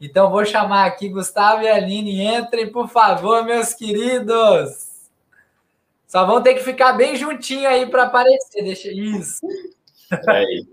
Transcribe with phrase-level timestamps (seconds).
[0.00, 2.24] Então vou chamar aqui Gustavo e Aline.
[2.24, 4.88] Entrem, por favor, meus queridos.
[6.08, 8.64] Só vão ter que ficar bem juntinho aí para aparecer.
[8.64, 9.40] Deixa isso.
[10.26, 10.66] Aí,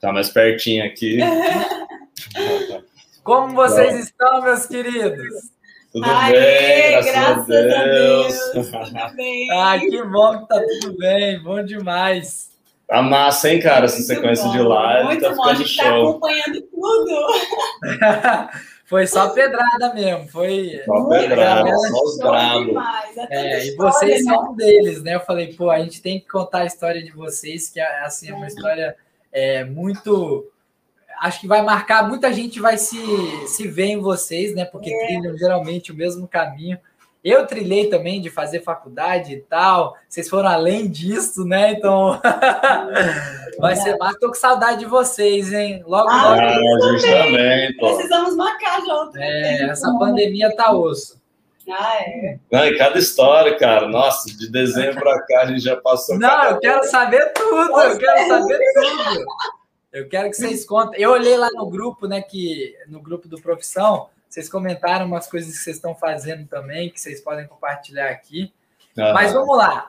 [0.00, 1.18] tá mais pertinho aqui.
[3.24, 3.98] Como vocês Bom.
[3.98, 5.50] estão, meus queridos?
[5.90, 8.34] Tudo Aê, bem, graças, graças a Deus.
[8.74, 9.50] A Deus.
[9.50, 12.50] Ai, que bom que tá tudo bem, bom demais.
[12.86, 14.52] Tá massa, hein, cara, essa sequência bom.
[14.52, 15.04] de live.
[15.06, 15.92] Muito tá bom, a gente tá show.
[15.92, 17.26] tá acompanhando tudo.
[18.86, 20.80] foi só pedrada mesmo, foi.
[20.84, 22.74] Só pedrada, só os bravos.
[23.28, 24.32] É, e vocês né?
[24.32, 25.16] são um deles, né?
[25.16, 28.34] Eu falei, pô, a gente tem que contar a história de vocês, que assim, é
[28.34, 28.96] uma história
[29.32, 30.48] é, muito
[31.20, 32.98] acho que vai marcar, muita gente vai se,
[33.46, 34.64] se ver em vocês, né?
[34.64, 35.06] Porque é.
[35.06, 36.78] trilham geralmente o mesmo caminho.
[37.26, 39.96] Eu trilhei também de fazer faculdade e tal.
[40.08, 41.72] Vocês foram além disso, né?
[41.72, 42.20] Então
[43.58, 44.16] vai ser mais.
[44.18, 45.82] Tô com saudade de vocês, hein?
[45.84, 46.40] Logo, ah, logo.
[46.40, 47.76] Ah, a gente também.
[47.78, 49.18] Precisamos marcar junto.
[49.18, 51.20] É, essa pandemia tá osso.
[51.68, 52.38] Ah, é.
[52.48, 53.88] Não, e cada história, cara.
[53.88, 56.16] Nossa, de dezembro para cá a gente já passou.
[56.16, 57.80] Não, eu quero saber tudo.
[57.80, 59.24] Eu quero saber tudo.
[59.92, 61.02] Eu quero que vocês contem.
[61.02, 65.56] Eu olhei lá no grupo, né, que no grupo do Profissão, vocês comentaram umas coisas
[65.56, 68.52] que vocês estão fazendo também, que vocês podem compartilhar aqui.
[68.94, 69.14] Uhum.
[69.14, 69.88] Mas vamos lá.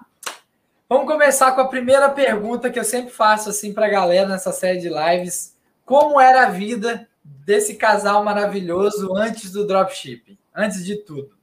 [0.88, 4.54] Vamos começar com a primeira pergunta que eu sempre faço assim para a galera nessa
[4.54, 5.54] série de lives.
[5.84, 10.38] Como era a vida desse casal maravilhoso antes do dropshipping?
[10.56, 11.36] Antes de tudo.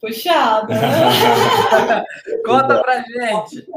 [0.00, 0.72] Puxada.
[2.46, 3.68] Conta pra gente.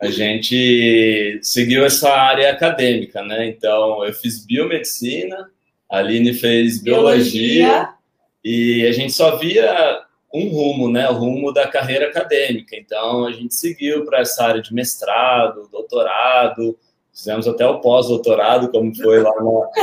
[0.00, 3.46] A gente seguiu essa área acadêmica, né?
[3.46, 5.54] Então, eu fiz biomedicina,
[5.90, 7.88] a Aline fez biologia, biologia.
[8.44, 11.08] e a gente só via um rumo, né?
[11.08, 12.76] O rumo da carreira acadêmica.
[12.76, 16.76] Então, a gente seguiu para essa área de mestrado, doutorado,
[17.12, 19.32] fizemos até o pós-doutorado, como foi lá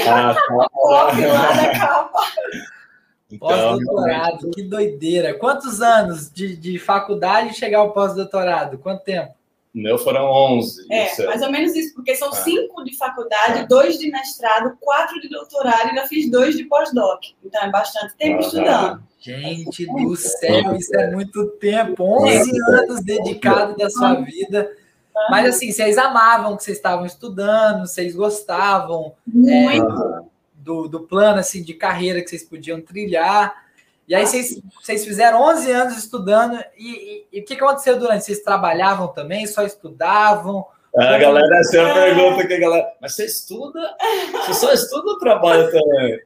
[0.05, 0.35] na.
[3.31, 5.33] Então, pós-doutorado, que doideira.
[5.33, 8.77] Quantos anos de, de faculdade chegar ao pós-doutorado?
[8.77, 9.33] Quanto tempo?
[9.73, 10.85] O meu foram 11.
[10.91, 12.35] É, mais ou menos isso, porque são ah.
[12.35, 13.65] cinco de faculdade, ah.
[13.67, 17.23] dois de mestrado, quatro de doutorado e ainda fiz dois de pós-doc.
[17.43, 18.45] Então é bastante tempo ah.
[18.45, 19.03] estudando.
[19.19, 22.03] Gente do céu, isso é muito tempo.
[22.03, 24.69] 11 anos dedicados da sua vida.
[25.29, 29.13] Mas assim, vocês amavam que vocês estavam estudando, vocês gostavam
[29.47, 29.79] é,
[30.55, 33.63] do, do plano assim de carreira que vocês podiam trilhar.
[34.07, 38.25] E aí vocês, vocês fizeram 11 anos estudando, e, e, e o que aconteceu durante?
[38.25, 40.65] Vocês trabalhavam também, só estudavam?
[40.95, 43.97] A galera sempre pergunta que a galera, mas você estuda?
[44.31, 46.19] Você só estuda ou trabalha também?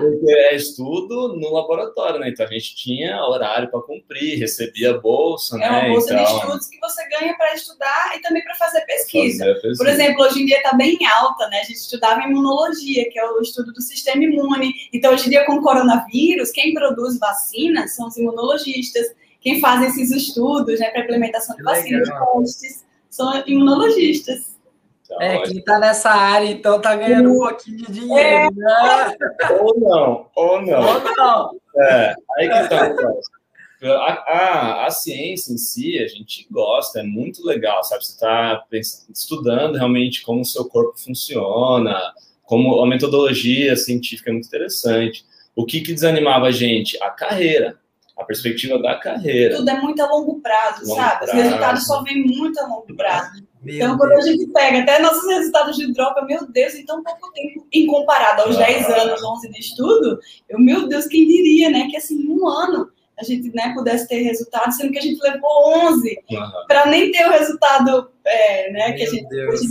[0.00, 2.30] Porque é estudo no laboratório, né?
[2.30, 5.66] Então a gente tinha horário para cumprir, recebia bolsa, é né?
[5.66, 6.24] É uma bolsa então...
[6.24, 9.44] de estudos que você ganha para estudar e também para fazer pesquisa.
[9.44, 9.84] fazer pesquisa.
[9.84, 11.60] Por exemplo, hoje em dia está bem alta, né?
[11.60, 14.72] A gente estudava imunologia, que é o estudo do sistema imune.
[14.94, 19.82] Então, hoje em dia, com o coronavírus, quem produz vacinas são os imunologistas, quem faz
[19.90, 24.56] esses estudos, né, para implementação de vacinas, testes são imunologistas.
[25.04, 28.50] Então, é, quem está nessa área, então, está ganhando um pouquinho de dinheiro, é.
[28.50, 29.16] né?
[29.60, 30.80] Ou não, ou não.
[30.80, 31.50] Ou não.
[31.78, 32.92] É, aí que está
[33.82, 38.04] a, a, a, ciência em si, a gente gosta, é muito legal, sabe?
[38.04, 38.64] Você está
[39.12, 42.00] estudando realmente como o seu corpo funciona,
[42.42, 45.24] como a metodologia científica é muito interessante.
[45.54, 47.00] O que, que desanimava a gente?
[47.02, 47.78] A carreira
[48.16, 49.56] a perspectiva da carreira.
[49.56, 51.18] Tudo é muito a longo prazo, longo sabe?
[51.18, 51.36] Prazo.
[51.36, 53.42] Os resultados só vêm muito a longo prazo.
[53.62, 54.24] Meu então, quando Deus.
[54.24, 57.86] a gente pega até nossos resultados de droga, meu Deus, em tão pouco tempo, em
[57.86, 58.64] comparado aos ah.
[58.64, 61.88] 10 anos, 11 de estudo, eu, meu Deus, quem diria, né?
[61.90, 65.74] Que assim, um ano a gente né, pudesse ter resultado, sendo que a gente levou
[65.88, 66.66] 11 uhum.
[66.68, 69.62] para nem ter o resultado é, né, que a gente depois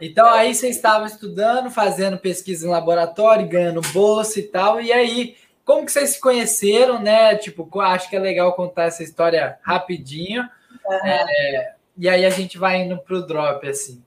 [0.00, 5.36] Então aí vocês estavam estudando, fazendo pesquisa em laboratório, ganhando bolsa e tal, e aí
[5.64, 7.36] como que vocês se conheceram, né?
[7.36, 10.48] Tipo, acho que é legal contar essa história rapidinho.
[11.04, 14.02] É, e aí a gente vai indo para o drop, assim.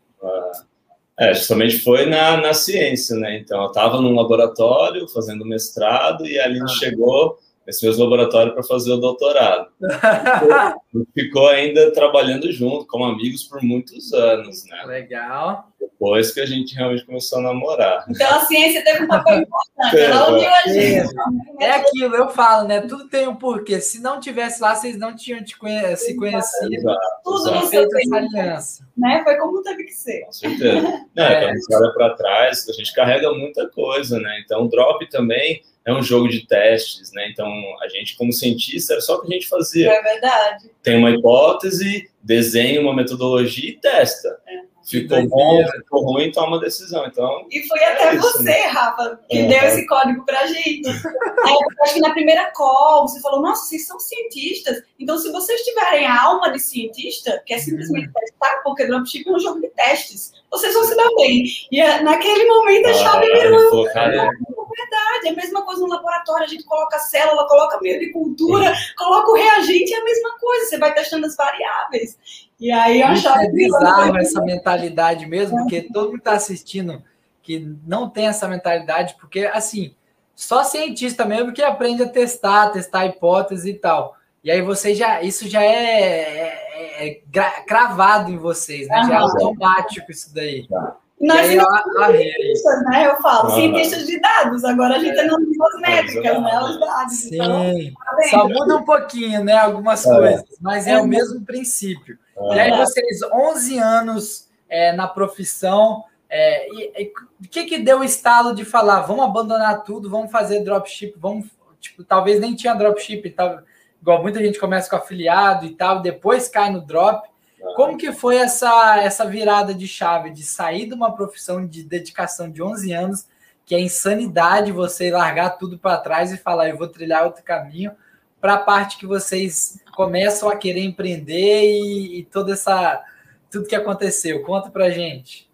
[1.18, 3.38] É, justamente foi na, na ciência, né?
[3.38, 6.68] Então, eu estava num laboratório fazendo mestrado e a Aline ah.
[6.68, 9.68] chegou nesse mesmo laboratório para fazer o doutorado.
[11.14, 14.84] Ficou ainda trabalhando junto, como amigos, por muitos anos, né?
[14.86, 15.70] Legal.
[15.92, 18.06] Depois que a gente realmente começou a namorar.
[18.10, 21.16] Então a ciência teve um papel importante, ela uniu a gente.
[21.60, 22.82] É aquilo, eu falo, né?
[22.82, 23.80] Tudo tem um porquê.
[23.80, 26.74] Se não tivesse lá, vocês não tinham te conhe se conhecido.
[26.74, 28.88] Exato, Tudo no seu essa aliança.
[28.98, 29.22] Né?
[29.24, 30.26] Foi como teve que ser.
[30.26, 31.06] Com certeza.
[31.16, 31.40] Não, é.
[31.40, 34.42] Quando a gente olha para trás, a gente carrega muita coisa, né?
[34.44, 37.30] Então, o drop também é um jogo de testes, né?
[37.30, 37.48] Então,
[37.82, 39.92] a gente, como cientista, era só o que a gente fazia.
[39.92, 40.72] É verdade.
[40.82, 44.40] Tem uma hipótese, desenha uma metodologia e testa.
[44.48, 44.75] É.
[44.86, 47.06] ficou bom, ficou ruim, toma decisão.
[47.06, 48.68] Então, e foi até é isso, você, né?
[48.68, 50.88] Rafa, que deu esse código pra gente.
[51.46, 55.62] Aí, acho que na primeira call, você falou, nossa, vocês são cientistas, então se vocês
[55.62, 58.14] tiverem a alma de cientista, que é simplesmente uhum.
[58.14, 61.44] testar, porque dropship é um jogo de testes, vocês vão se dar bem.
[61.72, 63.88] E é, naquele momento a chave virou.
[63.88, 64.30] É
[64.78, 68.12] verdade, é a mesma coisa no laboratório, a gente coloca a célula, coloca meio de
[68.12, 72.18] cultura, coloca o reagente, é a mesma coisa, você vai testando as variáveis.
[72.60, 77.04] E aí eu achava é bizarro essa mentalidade mesmo, porque todo mundo está assistindo
[77.42, 79.94] que não tem essa mentalidade, porque assim,
[80.36, 84.16] só cientista mesmo que aprende a testar, testar hipóteses e tal.
[84.44, 87.22] E aí você já, isso já é, é, é
[87.68, 89.04] cravado em vocês, né?
[89.08, 90.68] Já é automático isso daí.
[90.68, 90.98] Tá.
[91.20, 93.08] Nós aí, cientistas, né?
[93.08, 96.60] Eu falo, ah, cientistas de dados, agora a gente é não tem as métricas, né?
[96.60, 97.26] Os dados.
[97.32, 99.54] Então, Sim, então, só muda um pouquinho, né?
[99.54, 100.10] Algumas é.
[100.10, 102.18] coisas, mas é, é o mesmo princípio.
[102.54, 108.04] E aí vocês, 11 anos é, na profissão, é, e, o que que deu o
[108.04, 111.48] estalo de falar, vamos abandonar tudo, vamos fazer dropship, vamos,
[111.80, 113.62] tipo, talvez nem tinha dropship, tal,
[114.02, 117.26] igual muita gente começa com afiliado e tal, depois cai no drop.
[117.74, 122.50] Como que foi essa, essa virada de chave, de sair de uma profissão de dedicação
[122.50, 123.28] de 11 anos,
[123.66, 127.92] que é insanidade você largar tudo para trás e falar, eu vou trilhar outro caminho,
[128.40, 133.04] para a parte que vocês começam a querer empreender e, e toda essa
[133.50, 134.44] tudo que aconteceu.
[134.44, 135.50] Conta para gente.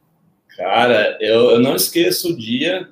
[0.58, 2.90] Cara, eu, eu não esqueço o dia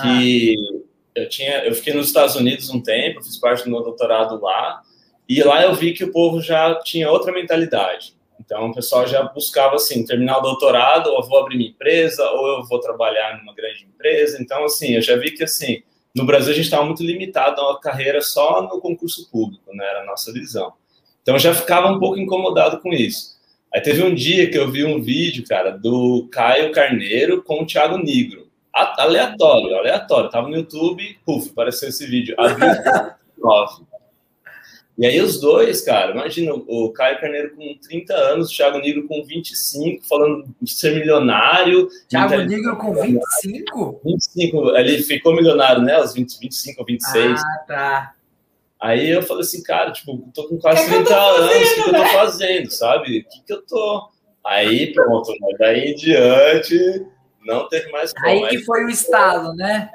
[0.00, 1.20] que ah.
[1.20, 4.80] eu tinha, eu fiquei nos Estados Unidos um tempo, fiz parte do meu doutorado lá,
[5.28, 8.14] e lá eu vi que o povo já tinha outra mentalidade.
[8.44, 12.28] Então, o pessoal já buscava, assim, terminar o doutorado, ou eu vou abrir minha empresa,
[12.30, 14.40] ou eu vou trabalhar numa grande empresa.
[14.40, 15.82] Então, assim, eu já vi que, assim,
[16.14, 19.84] no Brasil, a gente estava muito limitado a uma carreira só no concurso público, né?
[19.86, 20.72] Era a nossa visão.
[21.22, 23.40] Então, eu já ficava um pouco incomodado com isso.
[23.72, 27.66] Aí teve um dia que eu vi um vídeo, cara, do Caio Carneiro com o
[27.66, 28.48] Thiago Negro.
[28.72, 30.30] Aleatório, aleatório.
[30.30, 32.34] Tava no YouTube, puf, apareceu esse vídeo.
[32.38, 32.68] Abril
[33.38, 33.91] 9.
[34.98, 39.08] E aí os dois, cara, imagina o Caio Carneiro com 30 anos, o Thiago Negro
[39.08, 41.88] com 25, falando de ser milionário.
[42.08, 44.00] Thiago Negro com 25?
[44.04, 47.40] 25, ele ficou milionário, né, aos 20, 25 ou 26.
[47.40, 48.14] Ah, tá.
[48.78, 51.74] Aí eu falei assim, cara, tipo, tô com quase que 30 que anos, o que,
[51.74, 53.20] que, eu tô fazendo, sabe?
[53.20, 54.10] O que, que eu tô.
[54.44, 55.56] Aí pronto, né?
[55.56, 57.06] daí em diante
[57.44, 58.26] não teve mais como.
[58.26, 59.88] Aí que foi o estalo, né?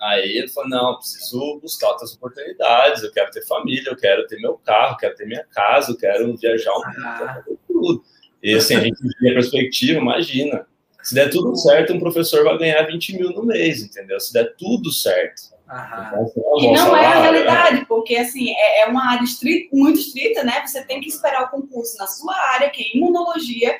[0.00, 4.40] Aí ele falou: não, preciso buscar outras oportunidades, eu quero ter família, eu quero ter
[4.40, 6.82] meu carro, quero ter minha casa, eu quero viajar um
[7.44, 8.04] pouco, tudo.
[8.42, 10.66] E assim, a gente vê a perspectiva, imagina.
[11.02, 14.18] Se der tudo certo, um professor vai ganhar 20 mil no mês, entendeu?
[14.18, 15.54] Se der tudo certo.
[15.66, 19.98] Então, assim, e não é a realidade, porque assim, é, é uma área estrita, muito
[19.98, 20.64] estrita, né?
[20.64, 23.76] Você tem que esperar o concurso na sua área, que é imunologia,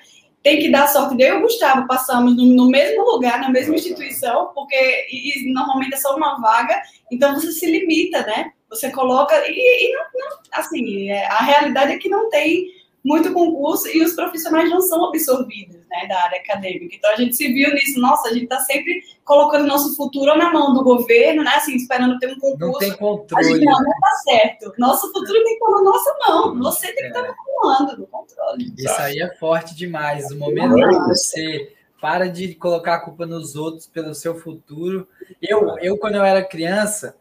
[0.46, 1.20] tem que dar sorte.
[1.20, 4.76] Eu e o Gustavo passamos no, no, mesmo lugar, na mesma instituição, porque
[5.10, 8.52] e, e, normalmente é só uma vaga, então você se limita, né?
[8.70, 9.34] Você coloca.
[9.48, 12.64] E, e não, não, assim, é, a realidade é que não tem
[13.06, 16.96] muito concurso e os profissionais não são absorvidos né, da área acadêmica.
[16.96, 20.52] Então a gente se viu nisso, nossa, a gente está sempre colocando nosso futuro na
[20.52, 21.52] mão do governo, né?
[21.54, 22.58] Assim, esperando ter um concurso.
[22.58, 23.44] Não tem controle.
[23.44, 24.72] Gente, não, não tá certo.
[24.76, 26.58] Nosso futuro tem que estar na nossa mão.
[26.58, 28.74] Você tem que estar no comando, no controle.
[28.76, 30.30] Isso aí é forte demais.
[30.32, 35.08] O momento que você para de colocar a culpa nos outros pelo seu futuro.
[35.40, 37.16] Eu, eu quando eu era criança,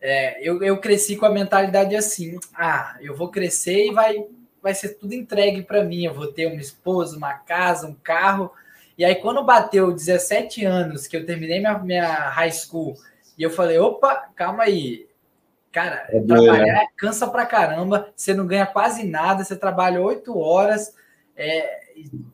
[0.00, 4.26] é, eu, eu cresci com a mentalidade assim: ah, eu vou crescer e vai
[4.62, 6.04] vai ser tudo entregue para mim.
[6.04, 8.52] Eu vou ter uma esposa, uma casa, um carro.
[8.96, 12.94] E aí, quando bateu 17 anos, que eu terminei minha, minha high school,
[13.38, 15.08] e eu falei: opa, calma aí.
[15.72, 16.86] Cara, é trabalhar né?
[16.96, 20.94] cansa pra caramba, você não ganha quase nada, você trabalha oito horas.
[21.36, 21.80] É,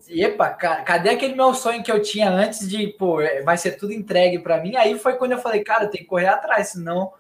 [0.09, 3.93] epa, cadê aquele meu sonho que eu tinha antes de, pô, é, vai ser tudo
[3.93, 4.75] entregue para mim?
[4.75, 7.13] Aí foi quando eu falei, cara, tem que correr atrás, senão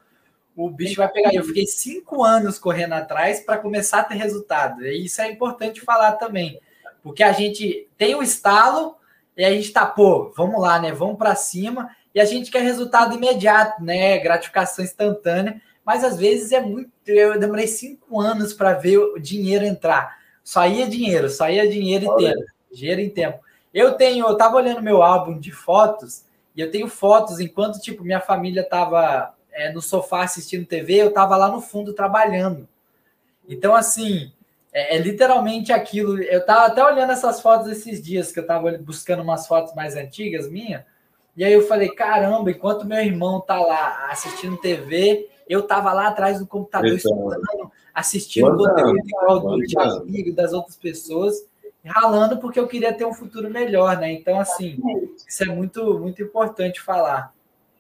[0.57, 1.35] o bicho vai pegar.
[1.35, 4.85] Eu fiquei cinco anos correndo atrás para começar a ter resultado.
[4.87, 6.59] E isso é importante falar também,
[7.03, 8.97] porque a gente tem o estalo
[9.37, 10.93] e a gente tá, pô, vamos lá, né?
[10.93, 14.19] Vamos para cima e a gente quer resultado imediato, né?
[14.19, 15.61] Gratificação instantânea.
[15.85, 16.91] Mas às vezes é muito.
[17.07, 20.17] Eu demorei cinco anos para ver o dinheiro entrar.
[20.43, 22.45] Só ia dinheiro, só ia dinheiro e tempo.
[22.73, 23.41] Dinheiro em tempo.
[23.75, 26.25] Eu tenho, eu tava olhando meu álbum de fotos
[26.57, 31.09] e eu tenho fotos enquanto tipo minha família tava é, no sofá assistindo TV, eu
[31.09, 32.69] estava lá no fundo trabalhando.
[33.49, 34.31] Então, assim,
[34.73, 36.23] é, é, literalmente aquilo.
[36.23, 39.97] Eu estava até olhando essas fotos esses dias, que eu estava buscando umas fotos mais
[39.97, 40.85] antigas minha.
[41.35, 46.09] E aí eu falei, caramba, enquanto meu irmão tá lá assistindo TV, eu tava lá
[46.09, 51.47] atrás do computador então, estudando, assistindo o conteúdo igual do Thiago e das outras pessoas.
[51.85, 54.13] ralando porque eu queria ter um futuro melhor, né?
[54.13, 54.79] Então, assim,
[55.27, 57.36] isso é muito, muito importante falar.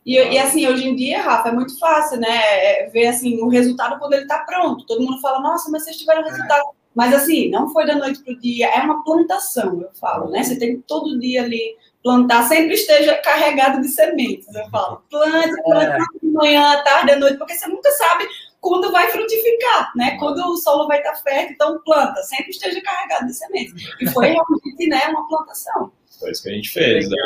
[0.06, 2.28] E, e, assim, hoje em dia, Rafa, é muito fácil, né?
[2.28, 4.86] É, ver assim, o resultado quando ele está pronto.
[4.86, 6.60] Todo mundo fala, nossa, mas vocês tiveram resultado.
[6.60, 6.76] É.
[6.94, 10.42] Mas assim, não foi da noite para o dia, é uma plantação, eu falo, né?
[10.42, 15.02] Você tem que todo dia ali plantar, sempre esteja carregado de sementes, eu falo.
[15.10, 16.18] Plante, plante é.
[16.22, 18.26] de manhã, tarde, à noite, porque você nunca sabe
[18.60, 20.16] quando vai frutificar, né?
[20.18, 23.74] Quando o solo vai estar fértil, então planta, sempre esteja carregado de sementes.
[24.00, 25.92] E foi realmente, né, uma plantação.
[26.18, 27.10] Foi isso que a gente fez.
[27.10, 27.16] Né?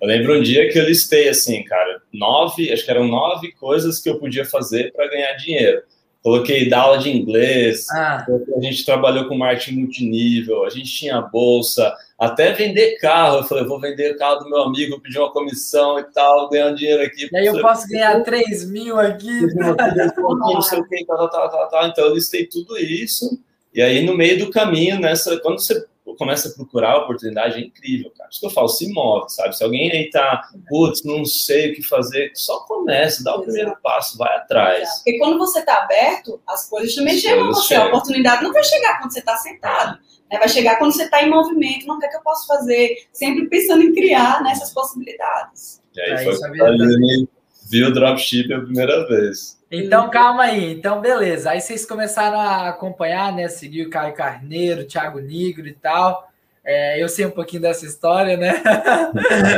[0.00, 4.00] Eu lembro um dia que eu listei assim, cara, nove, acho que eram nove coisas
[4.00, 5.82] que eu podia fazer para ganhar dinheiro.
[6.22, 8.26] Coloquei da aula de inglês, ah.
[8.28, 13.38] a gente trabalhou com marketing multinível, a gente tinha bolsa, até vender carro.
[13.38, 16.76] Eu falei, vou vender o carro do meu amigo, pedir uma comissão e tal, ganhando
[16.76, 17.26] dinheiro aqui.
[17.32, 19.30] E aí eu posso ganhar 3 mil aqui.
[19.54, 21.86] Não sei o que, tal, tal, tal, tal.
[21.86, 23.40] Então eu listei tudo isso.
[23.72, 25.86] E aí, no meio do caminho, nessa, quando você
[26.16, 28.28] começa a procurar a oportunidade, é incrível, cara.
[28.30, 29.56] Isso que eu falo, se move, sabe?
[29.56, 33.76] Se alguém aí tá, putz, não sei o que fazer, só comece, dá o primeiro
[33.82, 34.88] passo, vai atrás.
[34.96, 37.68] Porque quando você tá aberto, as coisas também as chegam a você.
[37.68, 37.84] Chegam.
[37.84, 39.98] A oportunidade não vai chegar quando você tá sentado.
[40.30, 40.38] Né?
[40.38, 42.96] Vai chegar quando você está em movimento, não, o que, é que eu posso fazer?
[43.12, 45.82] Sempre pensando em criar nessas possibilidades.
[45.94, 47.39] E aí, aí foi quando a
[47.70, 49.58] viu o dropship a primeira vez.
[49.70, 50.72] Então, calma aí.
[50.72, 51.50] Então, beleza.
[51.50, 53.48] Aí vocês começaram a acompanhar, né?
[53.48, 56.28] Seguir o Caio Carneiro, o Thiago Nigro e tal.
[56.64, 58.60] É, eu sei um pouquinho dessa história, né?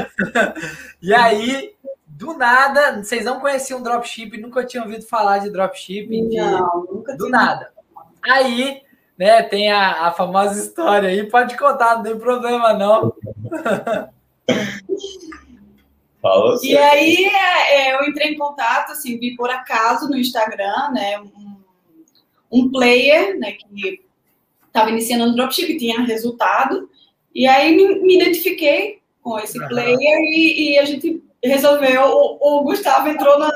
[1.01, 1.73] e aí,
[2.07, 6.09] do nada, vocês não conheciam dropship, nunca tinham ouvido falar de dropship.
[6.31, 7.73] Não, nunca Do nada.
[8.23, 8.83] Aí,
[9.19, 13.13] né, tem a, a famosa história aí, pode contar, não tem problema não.
[16.23, 20.93] Fala e aí é, é, eu entrei em contato, assim, vi por acaso no Instagram,
[20.93, 21.57] né, um,
[22.51, 24.01] um player, né, que
[24.65, 26.89] estava iniciando no dropship, tinha resultado,
[27.35, 29.67] e aí me, me identifiquei com esse uhum.
[29.69, 33.51] player e, e, a gente resolveu, o, o, Gustavo entrou na,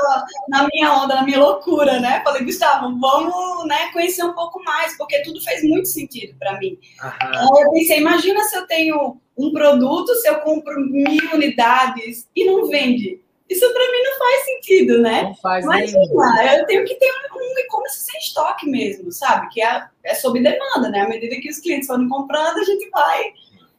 [0.49, 2.21] na minha onda, na minha loucura, né?
[2.25, 6.79] Falei, Gustavo, vamos né, conhecer um pouco mais, porque tudo fez muito sentido para mim.
[7.03, 7.61] Uhum.
[7.61, 12.67] Eu pensei, imagina se eu tenho um produto, se eu compro mil unidades e não
[12.69, 13.21] vende.
[13.49, 15.23] Isso para mim não faz sentido, né?
[15.23, 19.49] Não faz Imagina, eu tenho que ter um e-commerce sem estoque mesmo, sabe?
[19.51, 21.03] Que é, é sob demanda, né?
[21.03, 23.33] À medida que os clientes forem comprando, a gente vai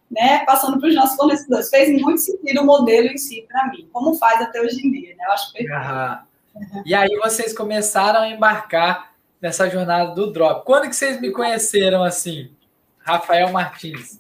[0.10, 1.70] né, passando para os nossos fornecedores.
[1.70, 5.16] Fez muito sentido o modelo em si para mim, como faz até hoje em dia,
[5.16, 5.26] né?
[5.26, 6.28] Eu acho perfeito.
[6.56, 6.84] Uhum.
[6.86, 10.66] E aí vocês começaram a embarcar nessa jornada do Drop.
[10.66, 12.52] Quando que vocês me conheceram assim?
[13.00, 14.20] Rafael Martins.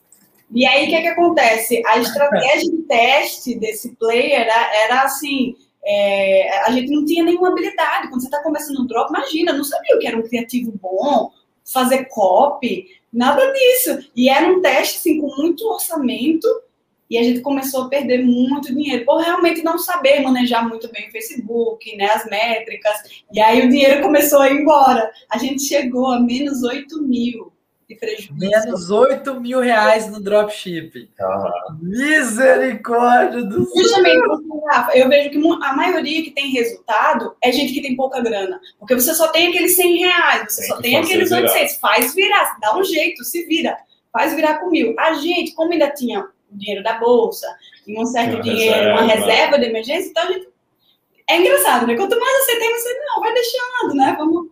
[0.51, 1.83] E aí, o que, é que acontece?
[1.85, 7.49] A estratégia de teste desse player era, era assim, é, a gente não tinha nenhuma
[7.49, 8.07] habilidade.
[8.07, 11.31] Quando você está começando no drop, imagina, não sabia o que era um criativo bom,
[11.65, 14.09] fazer copy, nada disso.
[14.15, 16.47] E era um teste assim, com muito orçamento
[17.09, 21.07] e a gente começou a perder muito dinheiro por realmente não saber manejar muito bem
[21.07, 23.23] o Facebook, né, as métricas.
[23.31, 25.09] E aí o dinheiro começou a ir embora.
[25.29, 27.51] A gente chegou a menos 8 mil
[27.87, 28.35] de prejuízo.
[28.35, 31.09] Menos 8 mil reais no dropship.
[31.19, 31.79] Uhum.
[31.81, 34.03] Misericórdia do céu!
[34.93, 38.59] Eu vejo que a maioria que tem resultado é gente que tem pouca grana.
[38.77, 41.53] Porque você só tem aqueles 100 reais, você tem só tem aqueles 800.
[41.53, 41.79] Virar.
[41.79, 43.77] Faz virar, dá um jeito, se vira.
[44.11, 44.93] Faz virar com mil.
[44.99, 47.47] A gente, como ainda tinha o dinheiro da bolsa,
[47.85, 49.01] tinha um certo uma dinheiro, reserva.
[49.01, 50.47] uma reserva de emergência, então a gente.
[51.29, 51.95] É engraçado, né?
[51.97, 54.15] Quanto mais você tem, você não, vai deixando, né?
[54.17, 54.46] Vamos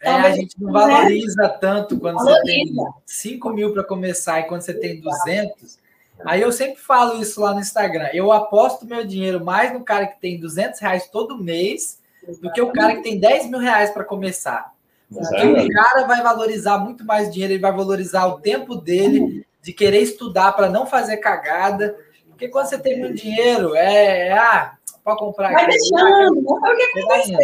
[0.00, 1.58] é, a gente não valoriza né?
[1.60, 2.42] tanto quando valoriza.
[2.44, 2.76] você tem
[3.06, 5.78] 5 mil para começar e quando você tem 200.
[6.24, 8.08] Aí eu sempre falo isso lá no Instagram.
[8.12, 11.98] Eu aposto meu dinheiro mais no cara que tem 200 reais todo mês
[12.40, 14.72] do que o cara que tem 10 mil reais para começar.
[15.10, 19.72] Porque o cara vai valorizar muito mais dinheiro, ele vai valorizar o tempo dele de
[19.72, 21.96] querer estudar para não fazer cagada.
[22.38, 25.50] Porque quando você tem muito dinheiro, é, é ah, para comprar.
[25.50, 27.38] Vai deixando, não foi o que aconteceu.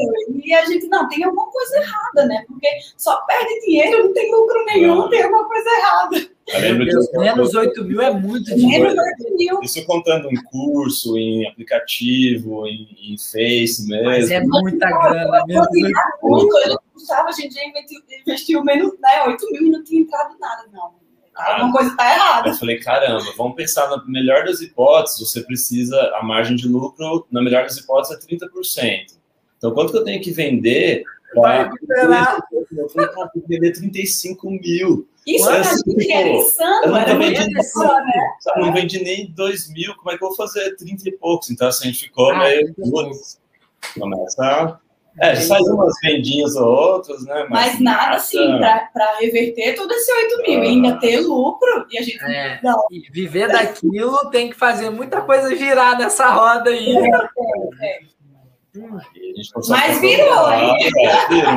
[0.44, 2.44] E a gente, não, tem alguma coisa errada, né?
[2.46, 6.34] Porque só perde dinheiro, não tem lucro nenhum, tem alguma coisa errada.
[6.84, 8.84] Deus, menos 8 mil é muito dinheiro.
[8.84, 9.60] Menos 8 mil.
[9.62, 14.04] Isso contando em curso, em aplicativo, em, em Face mesmo.
[14.04, 15.44] Mas é muita grana.
[15.48, 20.02] Menos 8 Gustavo, a gente já investiu, investiu menos né, 8 mil e não tinha
[20.02, 21.03] entrado nada, não.
[21.34, 22.48] Alguma coisa está errada.
[22.48, 27.26] Eu falei, caramba, vamos pensar na melhor das hipóteses, você precisa, a margem de lucro,
[27.30, 29.16] na melhor das hipóteses, é 30%.
[29.58, 31.02] Então, quanto que eu tenho que vender
[31.34, 31.70] para
[33.48, 35.08] vender 35 mil?
[35.26, 38.36] Isso é assim, era insano, eu não, era vendi, insano, né?
[38.56, 41.50] não vendi nem 2 mil, como é que eu vou fazer 30 e poucos?
[41.50, 42.74] Então, assim, a gente ficou ah, meio...
[43.98, 44.80] Começa
[45.20, 47.46] É, sai umas vendinhas ou outras, né?
[47.48, 50.62] Mas, Mas nada assim, para reverter todo esse 8 mil, ah.
[50.62, 52.24] ainda ter lucro e a gente.
[52.24, 52.84] É, não.
[52.90, 56.96] E viver daquilo tem que fazer muita coisa girar nessa roda aí.
[56.96, 58.14] É, é, é.
[58.76, 58.98] Hum.
[59.68, 60.90] Mas virou, hein?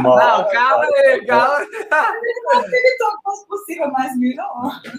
[0.04, 1.66] Não, calma aí, calma.
[3.00, 4.46] Não possível, mas virou.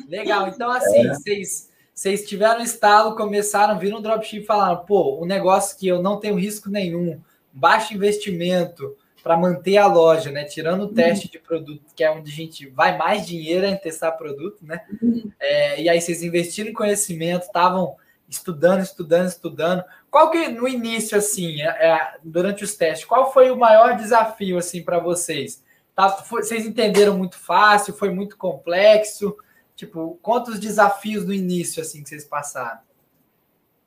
[0.09, 1.15] Legal, então assim, é.
[1.15, 6.03] vocês, vocês tiveram estalo, começaram, viram um dropship e falaram, pô, um negócio que eu
[6.03, 7.21] não tenho risco nenhum,
[7.53, 10.45] baixo investimento para manter a loja, né?
[10.45, 11.33] Tirando o teste uhum.
[11.33, 14.81] de produto, que é onde a gente vai mais dinheiro em testar produto, né?
[15.03, 15.31] Uhum.
[15.39, 17.97] É, e aí vocês investiram em conhecimento, estavam
[18.29, 19.85] estudando, estudando, estudando.
[20.11, 24.59] Qual que no início assim, é, é, durante os testes, qual foi o maior desafio
[24.59, 25.63] assim para vocês?
[25.95, 27.95] Tá, foi, vocês entenderam muito fácil?
[27.95, 29.37] Foi muito complexo?
[29.75, 32.81] Tipo, quantos desafios no início assim que vocês passaram?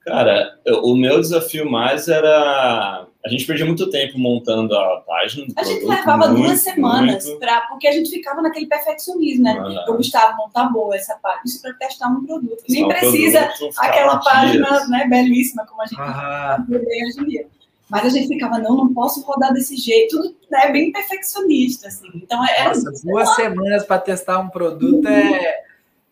[0.05, 3.05] Cara, o meu desafio mais era.
[3.23, 5.45] A gente perdia muito tempo montando a página.
[5.55, 7.39] a gente levava muito, duas semanas, muito...
[7.39, 7.61] Pra...
[7.69, 9.55] porque a gente ficava naquele perfeccionismo, né?
[9.59, 9.85] Ah.
[9.87, 12.63] Eu gostava, não tá boa essa página, isso para testar um produto.
[12.67, 16.65] Nem precisa aquela página né, belíssima, como a gente ah.
[16.67, 17.47] hoje em dia.
[17.87, 22.09] Mas a gente ficava, não, não posso rodar desse jeito, tudo né, bem perfeccionista, assim.
[22.15, 22.69] Então, era.
[22.69, 25.61] Nossa, duas semanas para testar um produto é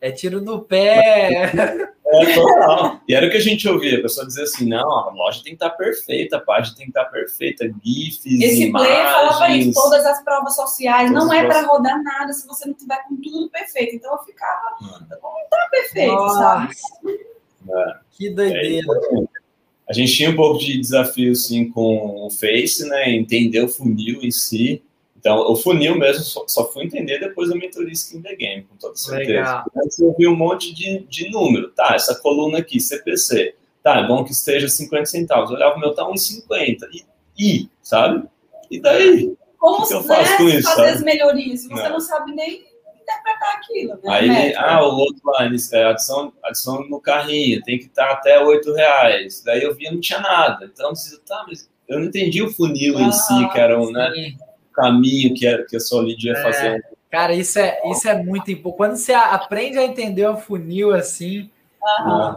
[0.00, 1.52] é tiro no pé.
[2.12, 3.00] É, total.
[3.06, 5.56] E era o que a gente ouvia, a pessoa dizer assim, não, a loja tem
[5.56, 8.92] que estar perfeita, a página tem que estar perfeita, GIFs, Esse imagens...
[8.92, 12.74] Esse falava isso, todas as provas sociais, não é para rodar nada se você não
[12.74, 13.94] tiver com tudo perfeito.
[13.94, 16.38] Então eu ficava, não está perfeito, Nossa.
[16.38, 16.74] sabe?
[17.68, 17.96] É.
[18.10, 18.86] Que doideira.
[18.88, 19.40] É,
[19.88, 24.20] a gente tinha um pouco de desafio, assim, com o Face, né, entender o funil
[24.22, 24.82] em si,
[25.20, 28.74] então, o funil mesmo só, só fui entender depois da mentoria Skin the Game, com
[28.76, 29.28] toda certeza.
[29.28, 29.64] Legal.
[29.76, 31.70] Antes eu vi um monte de, de número.
[31.72, 33.54] Tá, essa coluna aqui, CPC.
[33.82, 35.50] Tá, é bom que esteja 50 centavos.
[35.50, 36.78] Eu olhava o meu, tá 1,50.
[36.90, 37.04] E,
[37.38, 38.26] e, sabe?
[38.70, 39.36] E daí?
[39.58, 40.62] Como o que eu faço né, com isso?
[40.62, 40.88] Fazer sabe?
[40.88, 41.90] as melhorias, você não.
[41.90, 42.64] não sabe nem
[43.02, 44.00] interpretar aquilo.
[44.02, 44.10] Né?
[44.10, 49.42] Aí, ah, o lá, é, adição, adição no carrinho, tem que estar até 8 reais.
[49.44, 50.64] Daí eu via, não tinha nada.
[50.72, 50.94] Então,
[51.26, 54.34] tá, mas eu não entendi o funil ah, em si, que era um, né?
[54.72, 56.84] Caminho que, é, que a Solid ia é, fazer.
[57.10, 58.76] Cara, isso é, isso é muito importante.
[58.76, 61.50] Quando você aprende a entender o funil assim,
[62.04, 62.36] uhum.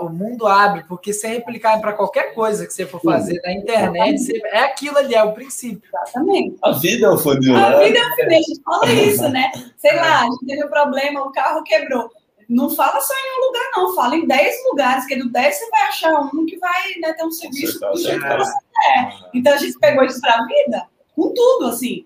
[0.00, 3.52] o, o, mundo abre, porque se replicar para qualquer coisa que você for fazer na
[3.52, 5.82] internet, você, é aquilo ali, é o princípio.
[5.92, 6.56] Exatamente.
[6.62, 7.56] A vida é o funil.
[7.56, 7.84] A né?
[7.84, 9.52] vida é o funil, a gente fala isso, né?
[9.76, 12.10] Sei lá, a gente teve um problema, o carro quebrou.
[12.48, 13.94] Não fala só em um lugar, não.
[13.94, 17.24] Fala em 10 lugares, que do 10 você vai achar um que vai né, ter
[17.24, 19.18] um serviço do jeito que você quer.
[19.34, 22.04] Então a gente pegou isso para a vida com tudo, assim.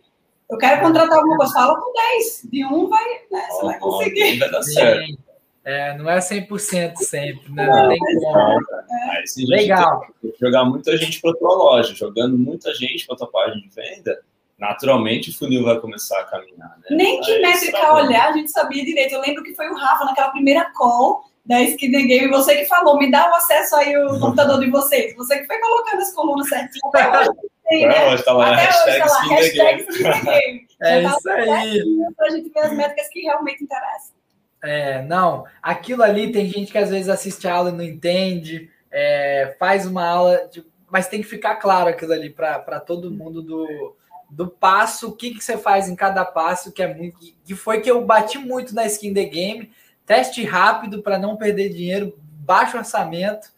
[0.49, 2.49] Eu quero contratar alguma coisa, fala com 10.
[2.51, 3.47] De um vai, né?
[3.51, 4.39] Você oh, vai conseguir.
[4.39, 5.19] Vai dar certo.
[5.63, 7.67] É, não é 100% sempre, né?
[7.67, 8.61] Não, não tem como.
[8.91, 9.23] É.
[9.47, 10.07] Legal.
[10.23, 11.95] Tem que jogar muita gente para tua loja.
[11.95, 14.21] Jogando muita gente para tua página de venda,
[14.59, 16.79] naturalmente o funil vai começar a caminhar.
[16.79, 16.97] Né?
[16.97, 19.15] Nem que métrica olhar, a gente sabia direito.
[19.15, 22.67] Eu lembro que foi o Rafa naquela primeira call da Skin the Game, você que
[22.67, 25.15] falou, me dá o acesso aí o computador de vocês.
[25.17, 26.91] Você que foi colocando as colunas certinho
[27.71, 28.13] tem, né?
[28.13, 29.87] Hoje tá lá, Até hashtag, hoje, tá lá, hashtag
[30.25, 30.67] Game.
[30.83, 31.83] É isso aí.
[32.17, 34.15] Para a gente ver as métricas que realmente interessam.
[34.63, 38.71] É, não, aquilo ali tem gente que às vezes assiste a aula e não entende,
[38.91, 43.41] é, faz uma aula, de, mas tem que ficar claro aquilo ali para todo mundo
[43.43, 43.97] do,
[44.29, 47.19] do passo, o que, que você faz em cada passo, que é muito.
[47.45, 49.71] Que foi que eu bati muito na skin the game,
[50.05, 53.53] teste rápido para não perder dinheiro, baixo orçamento.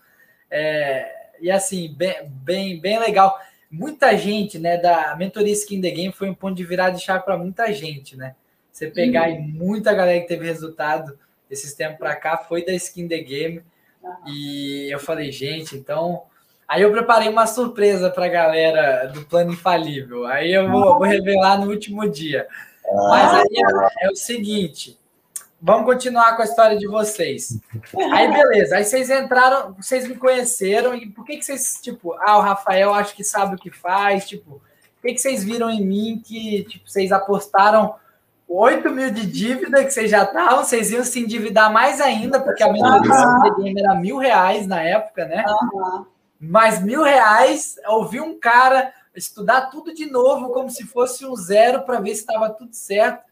[0.50, 3.36] É, e assim, bem, bem, bem legal
[3.72, 7.24] muita gente, né, da mentoria Skin the Game foi um ponto de virada de chave
[7.24, 8.34] para muita gente, né?
[8.70, 9.34] Você pegar uhum.
[9.34, 11.18] e muita galera que teve resultado
[11.50, 13.62] esses tempos para cá foi da Skin the Game.
[14.02, 14.10] Uhum.
[14.28, 16.24] E eu falei, gente, então.
[16.68, 20.24] Aí eu preparei uma surpresa para a galera do plano infalível.
[20.26, 22.46] Aí eu vou, vou revelar no último dia.
[22.90, 23.56] Mas aí
[24.02, 24.98] é, é o seguinte:
[25.62, 27.56] vamos continuar com a história de vocês.
[28.12, 28.76] Aí, beleza.
[28.76, 32.92] Aí vocês entraram, vocês me conheceram, e por que, que vocês, tipo, ah, o Rafael
[32.92, 36.64] acho que sabe o que faz, tipo, o que, que vocês viram em mim que,
[36.64, 37.94] tipo, vocês apostaram
[38.48, 42.62] 8 mil de dívida que vocês já estavam, vocês iam se endividar mais ainda, porque
[42.62, 43.78] a minha uhum.
[43.78, 45.44] era mil reais na época, né?
[45.72, 46.04] Uhum.
[46.40, 51.82] Mas mil reais, ouvir um cara estudar tudo de novo, como se fosse um zero,
[51.82, 53.22] para ver se estava tudo certo.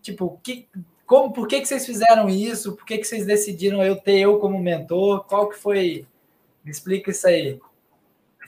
[0.00, 0.68] Tipo, que,
[1.10, 2.76] como, por que, que vocês fizeram isso?
[2.76, 5.24] Por que, que vocês decidiram eu ter eu como mentor?
[5.24, 6.06] Qual que foi?
[6.64, 7.58] Me explica isso aí.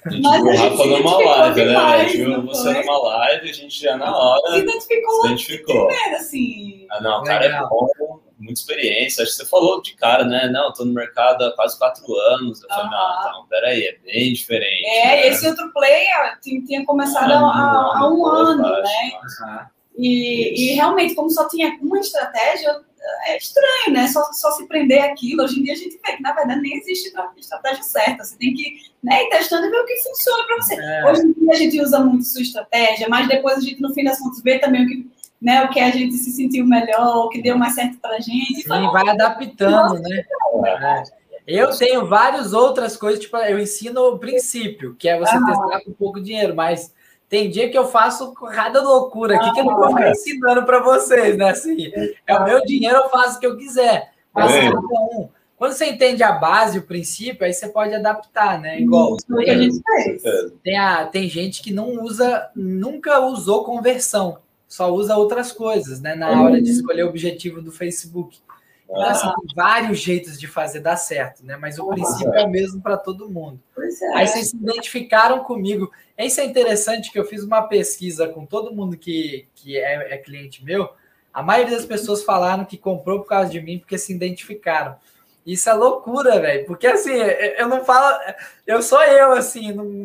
[0.06, 1.76] A gente viu o Rafa numa live, né?
[1.76, 4.52] A gente viu você numa live, a gente já na hora.
[4.52, 5.22] Se identificou.
[5.22, 5.86] Se identificou.
[5.88, 6.86] Primeiro, assim.
[6.92, 9.24] Ah, não, o cara é bom, muita experiência.
[9.24, 10.48] Acho que você falou de cara, né?
[10.48, 12.62] Não, estou no mercado há quase quatro anos.
[12.62, 14.86] Eu falei, não, não, peraí, é bem diferente.
[14.86, 15.26] É, né?
[15.26, 19.66] esse outro player tinha, tinha começado há, há, um ano, né?
[19.96, 22.80] E, e realmente, como só tinha uma estratégia,
[23.26, 24.06] é estranho, né?
[24.08, 25.42] Só, só se prender aquilo.
[25.42, 28.24] Hoje em dia a gente vê que, na verdade, nem existe estratégia certa.
[28.24, 30.74] Você tem que né, ir testando e ver o que funciona para você.
[30.74, 31.10] É.
[31.10, 34.04] Hoje em dia a gente usa muito sua estratégia, mas depois a gente, no fim
[34.04, 37.28] das contas, vê também o que, né, o que a gente se sentiu melhor, o
[37.28, 38.62] que deu mais certo para a gente.
[38.62, 40.24] Sim, vai adaptando, né?
[40.64, 41.22] É.
[41.46, 45.44] Eu tenho várias outras coisas, tipo, eu ensino o princípio, que é você ah.
[45.44, 46.94] testar com pouco dinheiro, mas
[47.32, 50.80] tem dia que eu faço cada loucura aqui que eu não vou ficar ensinando para
[50.80, 51.48] vocês, né?
[51.48, 51.90] Assim,
[52.26, 54.12] é o meu dinheiro, eu faço o que eu quiser.
[54.34, 54.70] Mas é.
[54.70, 55.30] cada um.
[55.56, 58.78] Quando você entende a base, o princípio, aí você pode adaptar, né?
[58.78, 60.22] Igual tem, a gente fez.
[60.62, 64.36] Tem, a, tem gente que não usa, nunca usou conversão,
[64.68, 66.14] só usa outras coisas, né?
[66.14, 68.40] Na hora de escolher o objetivo do Facebook.
[68.84, 71.56] Então, assim, tem vários jeitos de fazer dar certo, né?
[71.56, 73.58] Mas o princípio é o mesmo para todo mundo.
[74.00, 74.16] É.
[74.16, 75.90] Aí vocês se identificaram comigo.
[76.18, 80.18] Isso é interessante que eu fiz uma pesquisa com todo mundo que, que é, é
[80.18, 80.88] cliente meu.
[81.32, 84.96] A maioria das pessoas falaram que comprou por causa de mim porque se identificaram.
[85.44, 86.64] Isso é loucura, velho.
[86.66, 88.16] Porque assim, eu não falo.
[88.64, 89.72] Eu sou eu, assim.
[89.72, 90.04] Não, uhum.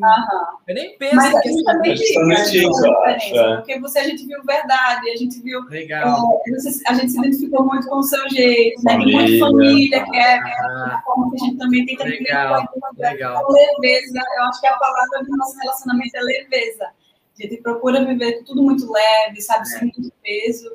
[0.67, 5.39] Eu nem penso Mas que também é Porque você a gente viu verdade, a gente
[5.41, 5.63] viu.
[5.65, 6.41] Legal.
[6.47, 8.97] É, a gente se identificou muito com o seu jeito, né?
[8.97, 13.45] Tem muita família, que é, ah, a forma que a gente também tenta legal, legal.
[13.51, 14.19] leveza.
[14.37, 16.85] Eu acho que a palavra do nosso relacionamento é leveza.
[16.85, 19.67] A gente procura viver tudo muito leve, sabe?
[19.67, 20.73] Sem muito peso.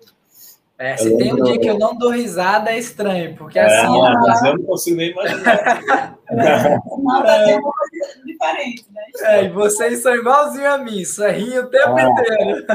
[0.82, 3.86] É, se tem um dia que eu não dou risada, é estranho, porque é, assim.
[3.86, 6.18] Não, mas eu não consigo nem imaginar.
[6.28, 7.56] não, tá é.
[7.56, 9.02] uma coisa diferente, né?
[9.20, 12.66] É, e vocês são igualzinho a mim, só ri o tempo ah, inteiro.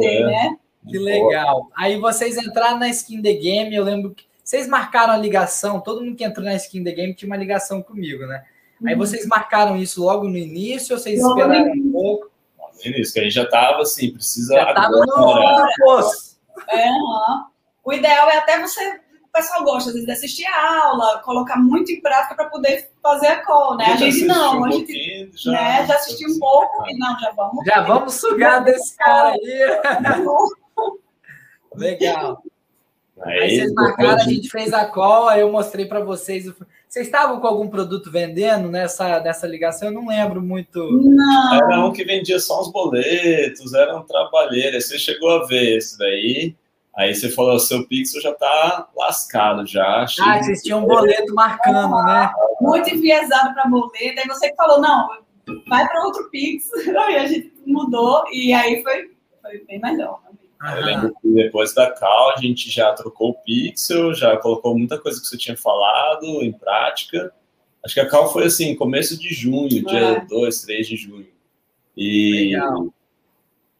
[0.00, 0.56] É, né?
[0.88, 1.68] Que legal.
[1.76, 4.24] Aí vocês entraram na Skin The Game, eu lembro que.
[4.44, 7.82] Vocês marcaram a ligação, todo mundo que entrou na Skin The Game tinha uma ligação
[7.82, 8.44] comigo, né?
[8.86, 8.98] Aí uhum.
[9.00, 12.30] vocês marcaram isso logo no início ou vocês esperaram um pouco?
[12.84, 14.54] No início, que a gente já estava assim, precisa.
[14.54, 16.25] Já estava no, no poço.
[16.68, 17.44] É, uhum.
[17.84, 21.56] O ideal é até você, o pessoal gosta às vezes de assistir a aula, colocar
[21.56, 23.84] muito em prática para poder fazer a call, né?
[23.92, 27.30] A gente não, um a gente já, né, já assistiu um pouco e não, já
[27.30, 27.64] vamos.
[27.64, 29.80] Já vamos sugar desse cara aí.
[31.76, 32.42] Legal.
[33.22, 36.52] Aí, aí vocês marcaram, a gente fez a call, aí eu mostrei para vocês.
[36.96, 39.88] Vocês estavam com algum produto vendendo nessa, nessa ligação?
[39.88, 40.80] Eu não lembro muito.
[40.92, 41.54] Não.
[41.54, 44.76] Era um que vendia só uns boletos, era um trabalheiro.
[44.76, 46.56] Aí você chegou a ver esse daí.
[46.96, 50.06] Aí você falou, seu pixel já tá lascado já.
[50.22, 52.32] Ah, vocês tinham um boleto marcando, né?
[52.62, 54.18] Muito enviesado para boleto.
[54.18, 55.06] Aí você que falou, não,
[55.68, 56.78] vai para outro pixel.
[56.98, 59.10] Aí a gente mudou e aí foi,
[59.42, 60.22] foi bem melhor.
[60.62, 64.98] Eu lembro que depois da Cal a gente já trocou o pixel, já colocou muita
[64.98, 67.32] coisa que você tinha falado em prática.
[67.84, 70.66] Acho que a Cal foi assim, começo de junho, dia 2, é.
[70.66, 71.28] 3 de junho.
[71.96, 72.88] E Legal.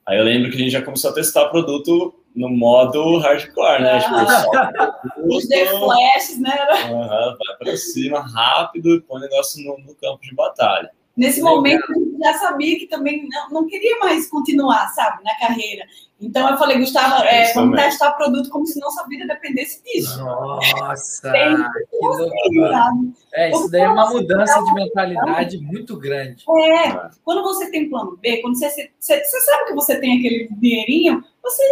[0.07, 3.99] aí eu lembro que a gente já começou a testar produto no modo hardcore, né?
[4.07, 5.01] Ah.
[5.25, 6.55] Os The Flashes, né?
[6.91, 10.91] Uhum, vai para cima rápido e põe o negócio no, no campo de batalha.
[11.17, 11.57] Nesse Legal.
[11.57, 15.87] momento, a gente já sabia que também não, não queria mais continuar, sabe, na carreira.
[16.21, 17.85] Então eu falei, Gustavo, é, vamos também.
[17.91, 20.19] testar produto como se nossa vida dependesse disso.
[20.19, 21.33] Nossa!
[21.33, 22.91] que loucura.
[23.35, 26.45] É, isso daí é uma mudança de mentalidade muito grande.
[26.49, 30.49] É, quando você tem plano B, quando você, você, você sabe que você tem aquele
[30.53, 31.63] dinheirinho, você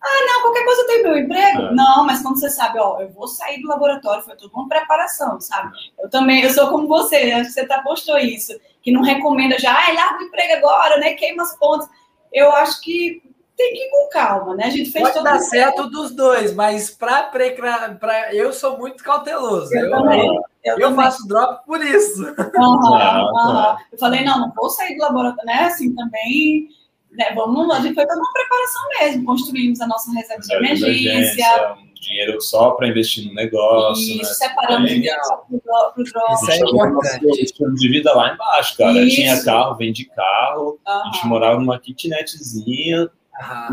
[0.00, 1.62] ah, não, qualquer coisa tem meu emprego.
[1.62, 1.74] É.
[1.74, 5.40] Não, mas quando você sabe, ó, eu vou sair do laboratório, foi tudo uma preparação,
[5.40, 5.72] sabe?
[5.98, 9.58] Eu também, eu sou como você, acho que você tá postou isso, que não recomenda
[9.58, 11.14] já, ah, larga o emprego agora, né?
[11.14, 11.88] Queima as pontas.
[12.32, 13.22] Eu acho que
[13.56, 14.66] tem que ir com calma, né?
[14.66, 19.74] A gente fez Pode dar certo dos dois, mas para pra, eu sou muito cauteloso.
[19.74, 20.40] Eu, eu também.
[20.64, 22.22] Eu, eu faço drop por isso.
[22.22, 23.76] Uhum, uhum.
[23.90, 25.64] Eu falei, não, não vou sair do laboratório, né?
[25.64, 26.68] Assim também
[27.12, 31.76] né, vamos, a gente foi toda uma preparação mesmo, construímos a nossa reserva de emergência.
[31.94, 34.02] dinheiro só para investir no negócio.
[34.02, 34.48] Isso, né?
[34.48, 36.34] separamos dinheiro para o drone.
[36.34, 37.42] Isso é importante.
[37.42, 39.02] Estilo de vida lá embaixo, cara.
[39.02, 39.16] Isso.
[39.16, 43.10] Tinha carro, vende carro, a gente morava numa kitnetzinha,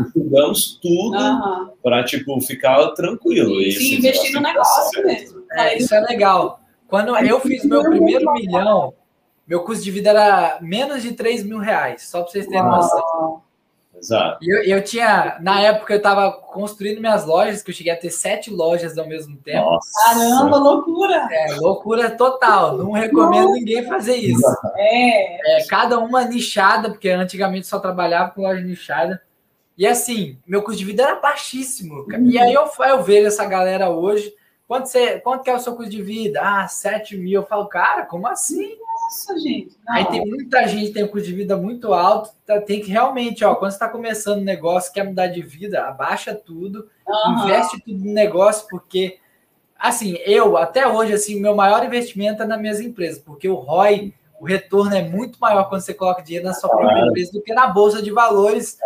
[0.06, 3.60] estudamos tudo para tipo, ficar tranquilo.
[3.60, 5.42] E Sim, investir no negócio mesmo.
[5.52, 6.60] É, isso é legal.
[6.88, 8.94] Quando eu fiz meu primeiro milhão,
[9.46, 13.42] meu custo de vida era menos de 3 mil reais, só para vocês terem noção.
[13.98, 14.38] Exato.
[14.42, 17.96] E eu, eu tinha, na época, eu estava construindo minhas lojas, que eu cheguei a
[17.96, 19.70] ter sete lojas ao mesmo tempo.
[19.70, 19.90] Nossa.
[20.04, 21.28] Caramba, loucura!
[21.30, 22.76] É, loucura total.
[22.76, 23.58] Não recomendo Nossa.
[23.58, 24.44] ninguém fazer isso.
[24.76, 25.60] É.
[25.60, 25.66] é.
[25.66, 29.22] Cada uma nichada, porque antigamente só trabalhava com loja nichada.
[29.78, 32.06] E assim, meu custo de vida era baixíssimo.
[32.10, 32.26] Uhum.
[32.30, 34.34] E aí eu, eu vejo essa galera hoje.
[34.66, 36.40] Quanto, você, quanto que é o seu custo de vida?
[36.42, 37.40] Ah, 7 mil.
[37.40, 38.76] Eu falo, cara, como assim?
[39.06, 39.76] Nossa, gente.
[39.86, 39.94] Não.
[39.94, 42.30] Aí tem muita gente que tem um custo de vida muito alto.
[42.44, 45.84] Tá, tem que realmente, ó, quando você está começando um negócio, quer mudar de vida,
[45.84, 47.44] abaixa tudo, uhum.
[47.44, 49.18] investe tudo no negócio, porque
[49.78, 54.12] assim, eu até hoje, assim, meu maior investimento é nas minhas empresas, porque o ROI,
[54.40, 57.54] o retorno é muito maior quando você coloca dinheiro na sua própria empresa do que
[57.54, 58.78] na bolsa de valores.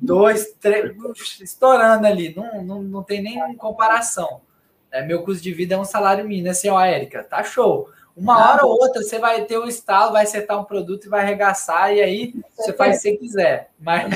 [0.00, 0.92] Dois, três,
[1.40, 4.42] estourando ali, não, não, não tem nem comparação.
[4.90, 7.88] É, meu custo de vida é um salário mínimo, assim, ó, Érica, tá show.
[8.16, 11.20] Uma hora ou outra você vai ter um estalo, vai acertar um produto e vai
[11.22, 13.70] arregaçar, e aí você faz o que você quiser.
[13.78, 14.14] Mas,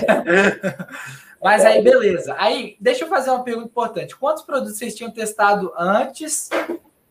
[1.42, 2.37] mas aí, beleza.
[2.38, 4.16] Aí, deixa eu fazer uma pergunta importante.
[4.16, 6.48] Quantos produtos vocês tinham testado antes?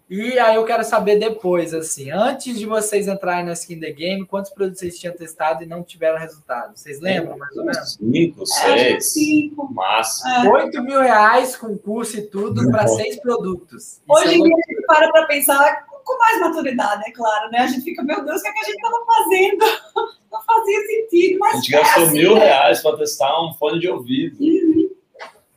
[0.10, 4.26] E aí eu quero saber depois, assim, antes de vocês entrarem na Skin The Game,
[4.26, 6.78] quantos produtos vocês tinham testado e não tiveram resultado?
[6.78, 7.98] Vocês lembram, mais ou menos?
[8.00, 9.12] Cinco, seis.
[9.12, 9.74] cinco.
[9.74, 10.52] Máximo.
[10.54, 14.00] Oito mil reais com curso e tudo para seis produtos.
[14.08, 17.60] Hoje em dia a gente para para pensar com mais maturidade, é claro, né?
[17.60, 19.66] A gente fica, meu Deus, o que, é que a gente estava fazendo?
[20.32, 21.52] Não fazia sentido, mas.
[21.52, 22.46] A gente gastou é assim, mil né?
[22.46, 24.38] reais para testar um fone de ouvido.
[24.40, 24.67] Uhum.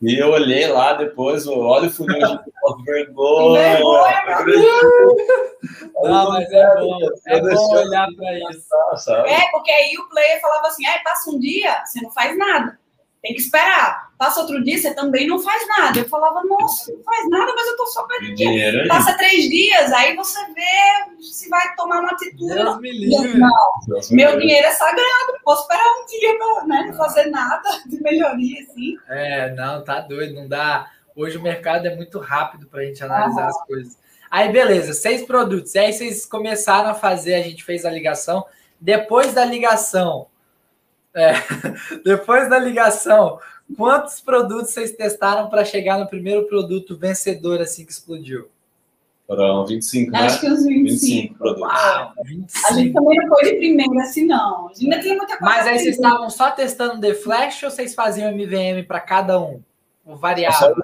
[0.03, 3.81] E eu olhei lá depois, olha o funil de vergonha.
[6.03, 8.67] Não, mas é bom, é bom olhar para isso.
[9.27, 12.80] É, porque aí o player falava assim: ah, passa um dia, você não faz nada.
[13.23, 14.11] Tem que esperar.
[14.17, 15.99] Passa outro dia, você também não faz nada.
[15.99, 18.89] Eu falava, nossa, não faz nada, mas eu tô só perdendo dinheiro.
[18.89, 22.55] Passa três dias, aí você vê se vai tomar uma atitude.
[22.55, 23.39] Deus me livre.
[23.39, 26.95] Não, Deus meu me dinheiro é sagrado, não posso esperar um dia pra né, não
[26.95, 28.97] fazer nada de melhoria, assim.
[29.09, 30.91] É, não, tá doido, não dá.
[31.15, 33.49] Hoje o mercado é muito rápido pra gente analisar ah.
[33.49, 33.99] as coisas.
[34.31, 35.75] Aí, beleza, seis produtos.
[35.75, 38.47] E aí vocês começaram a fazer, a gente fez a ligação.
[38.81, 40.29] Depois da ligação,
[41.15, 41.33] é,
[42.05, 43.39] depois da ligação,
[43.77, 48.49] quantos produtos vocês testaram para chegar no primeiro produto vencedor assim que explodiu?
[49.31, 50.19] Foram 25, né?
[50.19, 50.91] Acho que uns 25.
[50.91, 51.63] 25 produtos.
[51.63, 52.67] Uau, 25.
[52.67, 54.67] A gente também não foi de primeira assim, não.
[54.67, 55.55] A gente ainda tem muita coisa.
[55.55, 59.63] Mas aí vocês estavam só testando The Flash ou vocês faziam MVM para cada um?
[60.05, 60.75] O variável?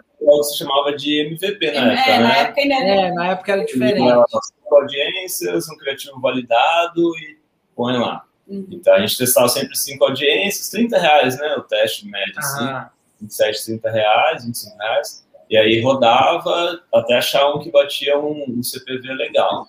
[0.42, 2.20] Se chamava de MVP na é, época, né?
[2.20, 4.24] Na época, ainda é, na época era diferente.
[4.70, 7.38] Audiências, um criativo validado e
[7.74, 8.24] põe lá.
[8.46, 8.66] Uhum.
[8.70, 11.56] Então a gente testava sempre cinco audiências, 30 reais, né?
[11.56, 12.90] O teste médio, assim, ah.
[13.20, 15.26] 27, 30 reais, 25 reais.
[15.48, 19.68] E aí rodava até achar um que batia um, um CPV legal.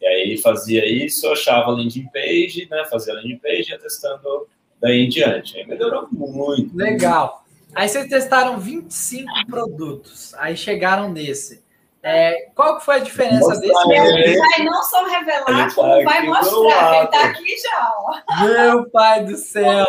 [0.00, 2.84] E aí fazia isso, achava a landing page, né?
[2.90, 4.46] Fazia a landing page e ia testando
[4.80, 5.56] daí em diante.
[5.58, 6.76] Aí melhorou muito.
[6.76, 7.44] Legal.
[7.74, 11.65] Aí vocês testaram 25 produtos, aí chegaram nesse.
[12.08, 13.90] É, qual que foi a diferença Nossa, desse?
[13.90, 18.44] Ele vai não só revelar, como vai mostrar, ele tá aqui já, ó.
[18.44, 19.84] Meu pai do céu!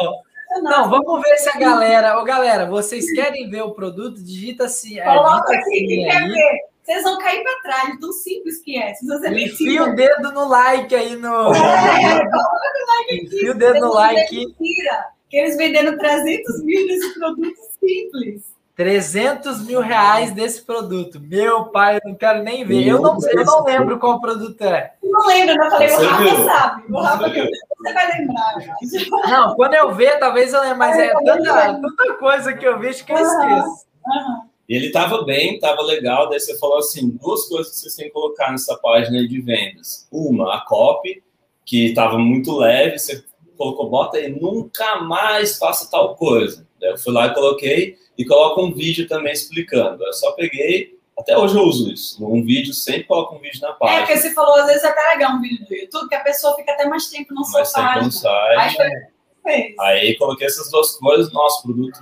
[0.63, 2.19] Não, vamos ver se a galera.
[2.19, 4.23] Ô, galera, vocês querem ver o produto?
[4.23, 4.99] Digita assim.
[4.99, 6.60] É, Coloca aqui assim, quem quer ver.
[6.84, 8.95] Vocês vão cair para trás, tão simples que é.
[8.95, 11.53] Se Enfia o dedo no like aí no.
[11.53, 13.25] É, coloca o like aqui.
[13.38, 14.36] Enfia o dedo no like.
[14.36, 18.56] Mentira, que eles vendendo 300 mil desse produto simples.
[18.77, 21.19] 300 mil reais desse produto.
[21.19, 22.85] Meu pai, eu não quero nem ver.
[22.85, 24.93] Eu não, eu não lembro qual produto é.
[25.01, 26.93] Não lembro, eu falei, o Rafa sabe.
[26.93, 28.53] O Rafa, você vai lembrar.
[29.27, 33.03] Não, quando eu ver, talvez eu lembre, mas é tanta, tanta coisa que eu vejo
[33.03, 33.87] que eu esqueço.
[34.69, 36.29] E ele estava bem, estava legal.
[36.29, 40.07] Daí você falou assim: duas coisas que vocês têm que colocar nessa página de vendas.
[40.11, 41.23] Uma, a copy,
[41.65, 42.99] que estava muito leve.
[42.99, 43.23] Você
[43.57, 46.67] colocou, bota aí, nunca mais faça tal coisa.
[46.79, 50.03] Daí eu fui lá e coloquei e coloco um vídeo também explicando.
[50.03, 52.25] Eu só peguei, até hoje eu uso isso.
[52.25, 53.99] Um vídeo, sempre coloco um vídeo na página.
[53.99, 56.23] É, porque você falou, às vezes é até legal um vídeo do YouTube, que a
[56.23, 58.05] pessoa fica até mais tempo no seu site.
[58.05, 58.77] No site.
[59.45, 61.99] Aí, aí coloquei essas duas coisas, nosso produto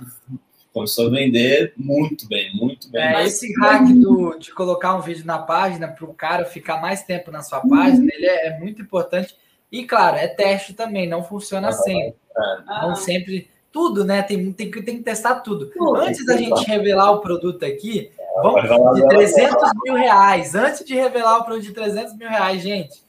[0.76, 3.02] começou a vender muito bem, muito bem.
[3.02, 7.02] É, esse hack do, de colocar um vídeo na página para o cara ficar mais
[7.02, 8.08] tempo na sua página, uhum.
[8.12, 9.34] ele é, é, muito importante.
[9.70, 12.14] E claro, é teste também, não funciona sempre.
[12.36, 12.82] É.
[12.82, 14.22] Não sempre tudo, né?
[14.22, 15.66] Tem, tem, tem que testar tudo.
[15.66, 18.10] tudo Antes da gente revelar o produto aqui,
[18.42, 18.62] vamos
[18.94, 20.54] de 300 mil reais.
[20.54, 23.04] Antes de revelar o produto de 300 mil reais, gente.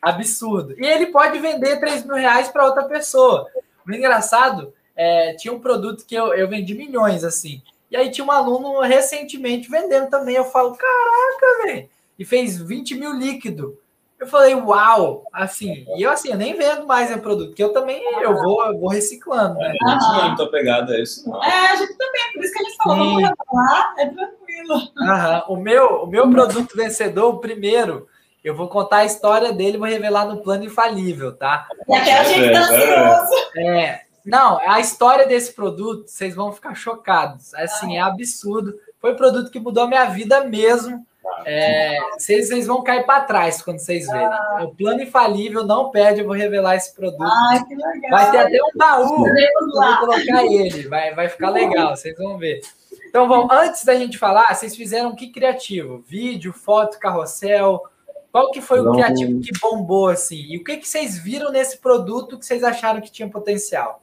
[0.00, 0.74] Absurdo.
[0.76, 3.46] E ele pode vender 3 mil reais para outra pessoa.
[3.86, 7.62] O engraçado, é, tinha um produto que eu, eu vendi milhões, assim.
[7.90, 10.34] E aí tinha um aluno recentemente vendendo também.
[10.34, 11.88] Eu falo, caraca, velho.
[12.18, 13.78] E fez 20 mil líquido.
[14.20, 17.72] Eu falei, uau, assim, e eu assim, eu nem vendo mais o produto, porque eu
[17.72, 19.72] também eu vou, eu vou reciclando, né?
[19.80, 21.42] É, a gente não é muito apegado a isso, não.
[21.42, 24.92] É, a gente também, por isso que a gente falou, vamos revelar, é tranquilo.
[25.00, 25.44] Aham.
[25.48, 28.08] O, meu, o meu produto vencedor, o primeiro,
[28.42, 31.68] eu vou contar a história dele, vou revelar no plano infalível, tá?
[31.88, 33.50] E até a gente tá ansioso.
[33.56, 37.54] É, Não, a história desse produto, vocês vão ficar chocados.
[37.54, 38.74] Assim, é absurdo.
[39.00, 41.06] Foi um produto que mudou a minha vida mesmo.
[41.44, 44.26] É, vocês, vocês vão cair para trás quando vocês verem.
[44.26, 44.60] Ah.
[44.64, 47.22] O plano infalível não perde, eu vou revelar esse produto.
[47.22, 48.10] Ai, que legal.
[48.10, 49.26] Vai ter até um baú.
[49.26, 50.88] Eu vou colocar ele.
[50.88, 52.60] Vai, vai ficar legal, vocês vão ver.
[53.08, 56.04] Então, vamos, antes da gente falar, vocês fizeram que criativo?
[56.06, 57.82] Vídeo, foto, carrossel.
[58.30, 58.90] Qual que foi não.
[58.90, 60.44] o criativo que bombou assim?
[60.48, 64.02] E o que, que vocês viram nesse produto que vocês acharam que tinha potencial?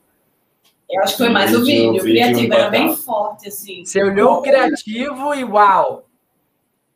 [0.89, 1.95] Eu acho que foi mais o vídeo.
[1.95, 3.85] O criativo era bem forte, assim.
[3.85, 6.04] Você olhou o criativo e uau!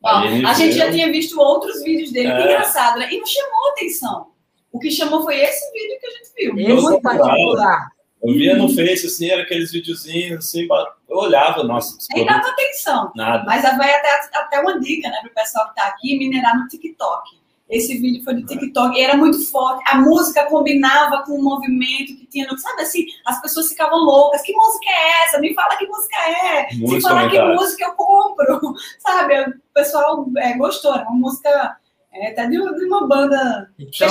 [0.02, 2.36] Ó, a gente já tinha visto outros vídeos dele, é.
[2.36, 3.12] que engraçado, né?
[3.12, 4.26] E não chamou atenção.
[4.72, 6.74] O que chamou foi esse vídeo que a gente viu.
[6.76, 7.88] Esse Muito particular.
[8.22, 10.68] Eu via no Face, assim, era aqueles videozinhos, assim,
[11.08, 11.96] eu olhava, nossa.
[12.14, 13.10] Nem dava atenção.
[13.16, 13.44] Nada.
[13.46, 16.68] Mas vai até, até uma dica, né, para o pessoal que está aqui, minerar no
[16.68, 17.39] TikTok.
[17.70, 19.84] Esse vídeo foi do TikTok e era muito forte.
[19.86, 22.48] A música combinava com o movimento que tinha.
[22.58, 24.42] Sabe assim, as pessoas ficavam loucas.
[24.42, 25.38] Que música é essa?
[25.38, 26.68] Me fala que música é.
[26.68, 28.74] Se falar que música eu compro.
[28.98, 29.40] Sabe?
[29.40, 30.92] O pessoal é, gostou.
[30.92, 31.76] Era uma música
[32.12, 34.08] é, até de, de uma banda então,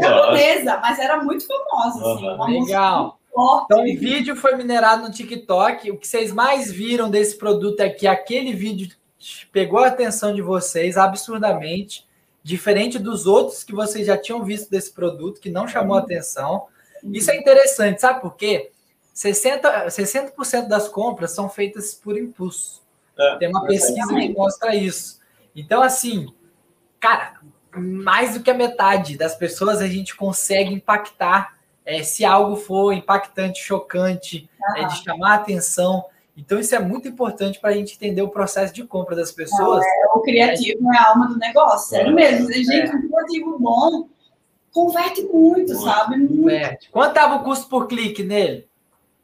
[0.00, 2.14] japonesa, mas era muito famosa.
[2.14, 3.18] Assim, uma Legal.
[3.34, 3.66] Forte.
[3.66, 5.90] Então, o vídeo foi minerado no TikTok.
[5.90, 8.88] O que vocês mais viram desse produto é que aquele vídeo
[9.52, 12.10] pegou a atenção de vocês absurdamente
[12.42, 16.66] diferente dos outros que vocês já tinham visto desse produto, que não chamou atenção.
[17.04, 18.70] Isso é interessante, sabe por quê?
[19.14, 22.82] 60%, 60 das compras são feitas por impulso.
[23.18, 25.20] É, Tem uma pesquisa que mostra isso.
[25.54, 26.32] Então, assim,
[26.98, 27.34] cara,
[27.76, 32.92] mais do que a metade das pessoas a gente consegue impactar é, se algo for
[32.92, 36.04] impactante, chocante, é, de chamar atenção.
[36.36, 39.84] Então, isso é muito importante para a gente entender o processo de compra das pessoas.
[39.84, 42.50] É, o criativo é a alma do negócio, sério mesmo.
[42.50, 42.94] Gente, é.
[42.94, 44.08] um criativo bom
[44.72, 46.16] converte muito, sabe?
[46.16, 46.90] Muito.
[46.90, 48.66] Quanto estava o custo por clique nele?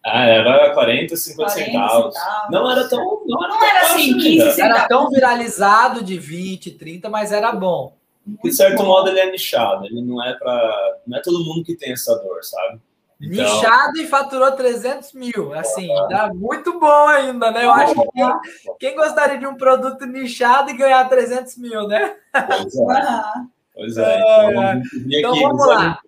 [0.04, 2.14] Ah, era 40, 50 40 centavos.
[2.14, 2.50] centavos.
[2.50, 3.22] Não era tão.
[3.26, 4.58] Não era, não era assim, 15 centavos.
[4.58, 7.96] Era tão viralizado de 20, 30, mas era bom.
[8.44, 8.86] De certo bom.
[8.86, 9.86] modo, ele é nichado.
[9.86, 10.98] Ele não é para.
[11.06, 12.80] Não é todo mundo que tem essa dor, sabe?
[13.20, 13.44] Então...
[13.44, 15.52] Nichado e faturou 300 mil.
[15.52, 17.64] Assim, dá muito bom ainda, né?
[17.64, 18.32] Eu acho que quem,
[18.78, 22.14] quem, gostaria de um produto nichado e ganhar 300 mil, né?
[22.32, 23.58] Pois é.
[23.74, 24.18] Pois é.
[24.18, 24.82] Então, é.
[25.08, 26.00] então aqui, vamos lá.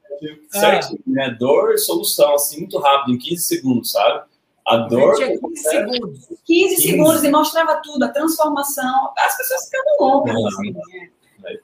[0.50, 1.36] Certinho, né?
[1.38, 4.22] Dor e solução, assim, muito rápido, em 15 segundos, sabe?
[4.66, 5.16] A dor.
[5.16, 6.26] 15 segundos.
[6.26, 9.12] 15, 15 segundos e mostrava tudo, a transformação.
[9.18, 11.10] As pessoas ficavam loucas, assim, né?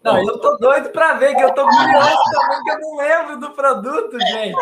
[0.03, 3.41] Não, eu tô doido para ver, que eu tô curioso também, que eu não lembro
[3.41, 4.57] do produto, gente.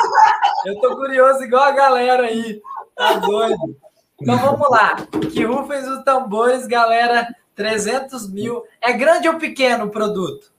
[0.67, 2.61] Eu tô curioso igual a galera aí.
[2.95, 3.77] Tá doido.
[4.21, 4.97] Então vamos lá.
[5.33, 7.29] Que rufem os tambores, galera.
[7.55, 8.65] 300 mil.
[8.81, 10.53] É grande ou pequeno o produto?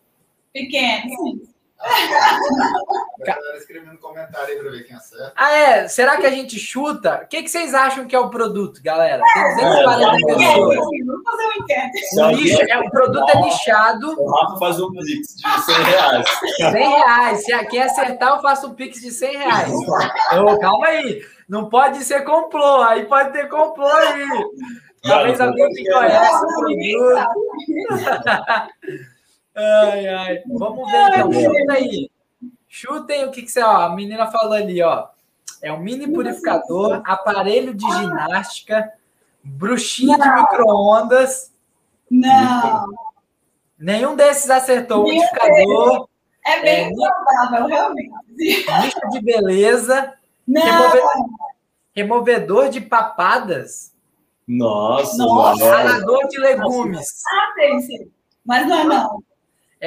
[0.53, 1.41] Pequeno.
[3.57, 5.33] Escrevendo comentário aí para ver quem acerta.
[5.35, 5.88] Ah, é?
[5.88, 7.21] Será que a gente chuta?
[7.23, 9.21] O que, que vocês acham que é o produto, galera?
[9.33, 10.77] Tem 240 é, pessoas.
[11.05, 11.99] Vamos fazer uma enquete.
[12.15, 14.15] O, é, o produto é nichado.
[14.19, 16.27] O Rafa faz um pix de 100 reais.
[16.57, 17.45] 100 reais.
[17.45, 19.73] Se quem acertar, eu faço um pix de 100 reais.
[20.33, 21.21] Oh, calma aí.
[21.47, 22.81] Não pode ser complô.
[22.81, 24.27] Aí pode ter complô aí.
[25.03, 27.35] Talvez alguém que conhece o produto.
[29.55, 30.43] Ai, ai.
[30.47, 31.31] Vamos ver então.
[31.31, 32.11] Chuta aí.
[32.67, 33.63] Chutem o que, que você.
[33.63, 35.07] Ó, a menina falou ali, ó.
[35.61, 38.91] É um mini purificador, aparelho de ginástica,
[39.41, 41.51] bruxinha de micro-ondas.
[42.11, 42.85] Não.
[43.79, 44.99] Nenhum desses acertou.
[44.99, 46.07] o Modificador.
[46.45, 48.11] É bem é, provável, realmente.
[48.35, 50.13] Nicho de beleza.
[50.47, 50.61] Não.
[50.61, 51.11] Removedor,
[51.95, 53.93] removedor de papadas.
[54.47, 56.01] Nossa, Nossa.
[56.29, 57.23] de legumes.
[57.27, 58.11] Ah, tem, sim.
[58.45, 59.23] Mas não é não.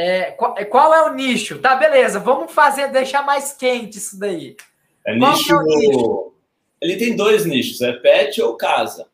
[0.00, 1.58] É, qual, é, qual, é o nicho?
[1.58, 2.20] Tá, beleza.
[2.20, 4.56] Vamos fazer, deixar mais quente isso daí.
[5.04, 6.32] É nicho, é nicho.
[6.80, 9.08] Ele tem dois nichos, é pet ou casa.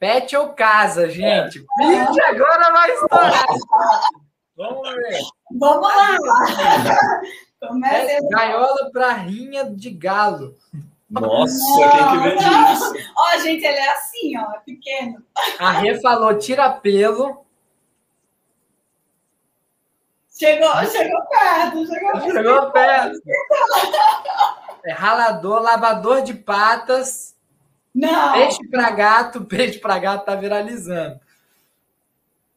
[0.00, 1.64] Pet ou casa, gente.
[1.80, 2.04] É.
[2.04, 3.44] Pet agora vai estourar.
[4.56, 5.20] Vamos ver.
[5.52, 6.18] Vamos lá.
[7.92, 10.56] É, gaiola para rinha de galo.
[11.08, 13.12] Nossa, quem que vende isso?
[13.16, 15.22] Ó, gente, ele é assim, ó, é pequeno.
[15.60, 17.41] A Rê falou tira pelo.
[20.42, 23.18] Chegou, chegou perto, chegou, chegou perto.
[24.84, 27.36] É ralador, lavador de patas.
[27.94, 28.32] Não.
[28.32, 31.20] Peixe para gato, peixe para gato tá viralizando.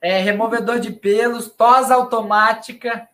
[0.01, 3.07] É removedor de pelos, tosa automática.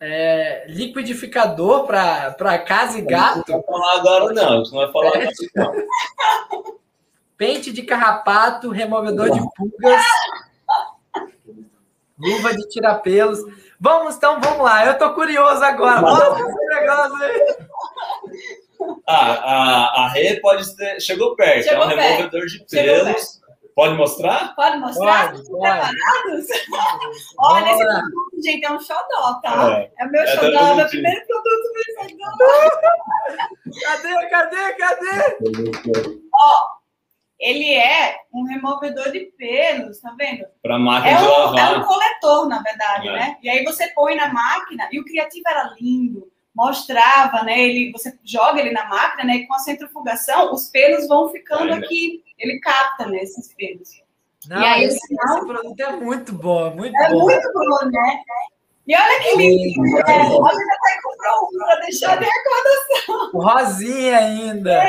[0.00, 3.52] É, liquidificador para casa e gato.
[3.52, 4.62] Não vai falar agora, não.
[4.62, 5.30] Não vai falar é.
[5.54, 6.78] não.
[7.36, 10.02] Pente de carrapato, removedor de pulgas.
[12.18, 13.40] Luva de tirar pelos.
[13.80, 14.84] Vamos, então, vamos lá.
[14.86, 16.00] Eu tô curioso agora.
[16.00, 17.56] Mostra esse negócio aí.
[19.06, 21.00] Ah, a, a Rê pode ter.
[21.00, 22.00] Chegou perto, Chegou é um perto.
[22.16, 23.38] removedor de pelos.
[23.74, 24.56] Pode mostrar?
[24.56, 25.26] Pode mostrar?
[25.30, 25.70] Pode, Estão pode.
[25.70, 26.46] preparados?
[27.38, 28.00] Olha, esse Bora.
[28.00, 29.70] produto, gente, é um xodó, tá?
[29.78, 29.90] É.
[30.00, 30.88] É, o meu É xodó, todo é o meu mundo.
[30.88, 32.28] primeiro produto do xodó.
[33.84, 35.38] Cadê, cadê, cadê?
[37.38, 40.44] Ele é um removedor de pelos, tá vendo?
[40.62, 41.78] Para máquina É de um, é lavar.
[41.80, 43.12] um coletor, na verdade, É.
[43.12, 43.36] né?
[43.42, 47.60] E aí você põe na máquina, e o criativo era lindo, mostrava, né?
[47.60, 49.36] Ele, você joga ele na máquina, né?
[49.36, 52.24] E com a centrifugação, os pelos vão ficando aqui.
[52.38, 53.18] Ele capta, né?
[53.18, 54.02] Esses pelos.
[54.48, 57.20] Não, E aí, esse, esse produto é muito bom, muito É bom.
[57.20, 58.22] muito bom, né?
[58.88, 59.86] E olha que lindo.
[59.86, 60.00] Sim, é.
[60.02, 63.30] A gente até comprou um para deixar de recordação.
[63.34, 64.82] O Rosinha ainda.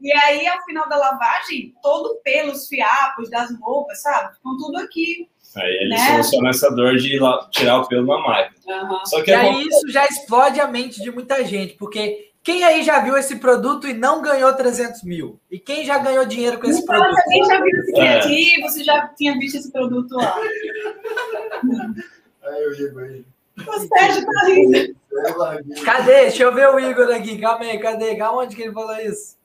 [0.00, 4.34] E aí, ao final da lavagem, todo o pelo, os fiapos das roupas, sabe?
[4.34, 5.28] Ficam tudo aqui.
[5.56, 5.98] Aí ele Né?
[6.10, 7.16] soluciona essa dor de
[7.52, 9.00] tirar o pelo na máquina.
[9.04, 12.64] Só que E é aí isso já explode a mente de muita gente, porque quem
[12.64, 15.38] aí já viu esse produto e não ganhou 300 mil?
[15.48, 17.20] E quem já ganhou dinheiro com esse Então, produto?
[17.22, 17.94] alguém já viu esse É.
[17.94, 18.62] criativo?
[18.68, 20.36] Você já tinha visto esse produto lá?
[22.46, 23.24] Aí o Igor aí.
[23.66, 24.96] O Sérgio tá rindo.
[25.36, 25.82] Larguei.
[25.84, 26.20] Cadê?
[26.22, 27.38] Deixa eu ver o Igor aqui.
[27.40, 28.20] Calma aí, cadê?
[28.22, 29.36] Onde que ele falou isso?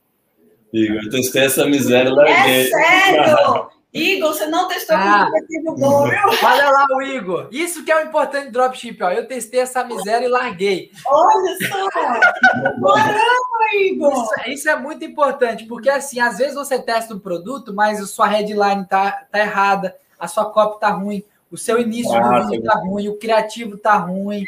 [0.73, 2.67] Igor, eu testei essa miséria e É larguei.
[2.69, 3.69] sério!
[3.91, 5.21] Igor, você não testou Ah.
[5.23, 6.19] com o criativo bom, viu?
[6.47, 7.47] Olha lá o Igor.
[7.51, 9.09] Isso que é o importante do dropship, ó.
[9.09, 10.91] Eu testei essa miséria e larguei.
[11.07, 11.89] Olha só!
[11.89, 14.13] Caramba, Igor!
[14.13, 18.05] Isso, isso é muito importante, porque assim, às vezes você testa um produto, mas a
[18.05, 22.49] sua headline tá, tá errada, a sua copy tá ruim, o seu início Ah, do
[22.49, 24.43] vídeo tá ruim, o criativo tá ruim,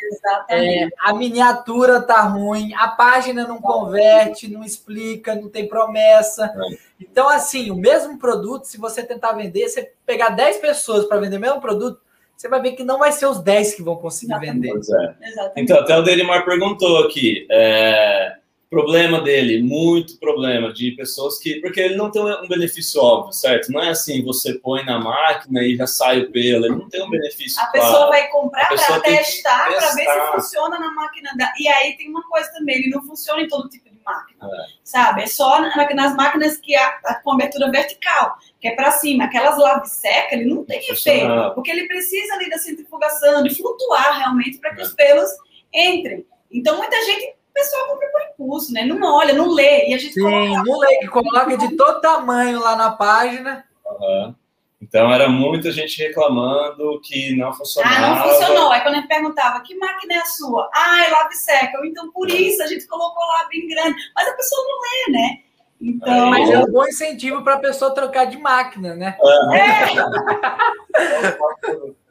[0.50, 6.54] é, a miniatura tá ruim, a página não converte, não explica, não tem promessa.
[7.00, 11.38] Então, assim, o mesmo produto, se você tentar vender, você pegar 10 pessoas para vender
[11.38, 12.00] o mesmo produto,
[12.38, 14.62] você vai ver que não vai ser os 10 que vão conseguir Exatamente.
[14.62, 15.16] vender.
[15.22, 15.52] É.
[15.58, 17.48] Então, até o Delimar perguntou aqui.
[17.50, 18.36] é,
[18.72, 21.60] problema dele, muito problema de pessoas que.
[21.60, 23.72] Porque ele não tem um benefício óbvio, certo?
[23.72, 26.66] Não é assim, você põe na máquina e já sai o pelo.
[26.66, 27.86] Ele não tem um benefício A claro.
[27.86, 31.54] pessoa vai comprar para testar, para ver se funciona na máquina da.
[31.60, 34.48] E aí tem uma coisa também, ele não funciona em todo tipo de máquina.
[34.48, 34.66] É.
[34.84, 35.24] Sabe?
[35.24, 39.26] É só na- nas máquinas que a, a com abertura vertical, que é para cima.
[39.26, 41.28] Aquelas lave seca, ele não tem efeito.
[41.54, 45.30] Porque ele precisa ali da centrifugação, de flutuar realmente para que os pelos
[45.74, 46.26] entrem.
[46.52, 48.86] Então muita gente, o pessoal compra por impulso, né?
[48.86, 49.90] Não olha, não lê.
[49.90, 53.66] E a gente Sim, coloca no leque, coloca de todo tamanho lá na página.
[53.86, 54.36] Aham.
[54.82, 57.96] Então, era muita gente reclamando que não funcionava.
[57.96, 58.72] Ah, não funcionou.
[58.72, 60.68] Aí quando a gente perguntava, que máquina é a sua?
[60.74, 61.80] Ah, é seca.
[61.86, 63.96] Então, por isso a gente colocou lá bem grande.
[64.16, 65.40] Mas a pessoa não lê, né?
[65.80, 69.16] Então, Mas é um bom incentivo para a pessoa trocar de máquina, né?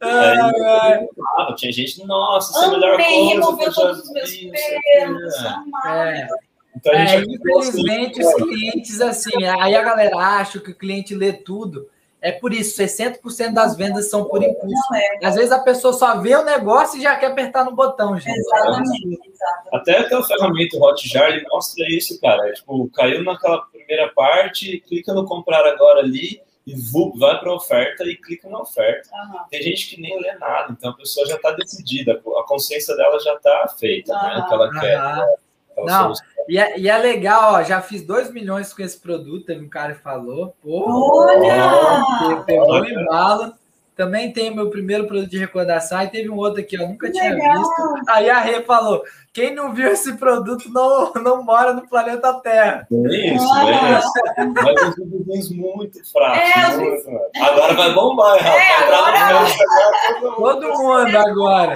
[0.00, 1.08] Ai, ai.
[1.56, 3.10] Tinha gente, nossa, isso é melhor coisa.
[3.10, 5.42] remover que eu já todos os meus pelos.
[5.42, 5.62] né?
[5.84, 6.38] amava.
[6.76, 11.14] Então, a É, gente infelizmente, os clientes, assim, aí a galera acha que o cliente
[11.14, 11.88] lê tudo.
[12.22, 14.94] É por isso, 60% das vendas são por impulso.
[14.94, 18.18] É, Às vezes a pessoa só vê o negócio e já quer apertar no botão,
[18.18, 18.38] gente.
[18.38, 18.88] exatamente.
[19.06, 19.30] exatamente.
[19.72, 22.46] Até aquela ferramenta o Hotjar ele mostra isso, cara.
[22.48, 26.74] É, tipo, caiu naquela primeira parte, clica no comprar agora ali e
[27.18, 29.08] vai para a oferta e clica na oferta.
[29.12, 29.44] Aham.
[29.50, 33.18] Tem gente que nem lê nada, então a pessoa já está decidida, a consciência dela
[33.20, 34.18] já está feita, né?
[34.18, 34.40] Aham.
[34.40, 34.96] O que ela quer.
[34.96, 35.26] Aham.
[35.70, 36.12] Aquela Não.
[36.48, 39.68] E é, e é legal, ó, já fiz 2 milhões com esse produto, teve um
[39.68, 40.54] cara que falou.
[40.60, 40.84] Pô,
[41.24, 42.40] Olha!
[42.40, 43.54] que pegou o embalo.
[44.00, 46.00] Também tem meu primeiro produto de recordação.
[46.00, 47.58] E teve um outro aqui, ó, nunca Que tinha legal.
[47.58, 47.74] visto.
[48.08, 52.88] Aí a Rê falou: quem não viu esse produto não, não mora no planeta Terra.
[52.90, 53.68] É isso, Ah.
[53.68, 54.54] é isso.
[54.54, 56.40] Mas os videozinhos muito fracos.
[56.40, 57.20] É, muito, né?
[57.42, 58.62] Agora vai bombar, rapaz.
[58.62, 61.18] É, Entrar no agora- Instagram, todo mundo.
[61.18, 61.74] Agora.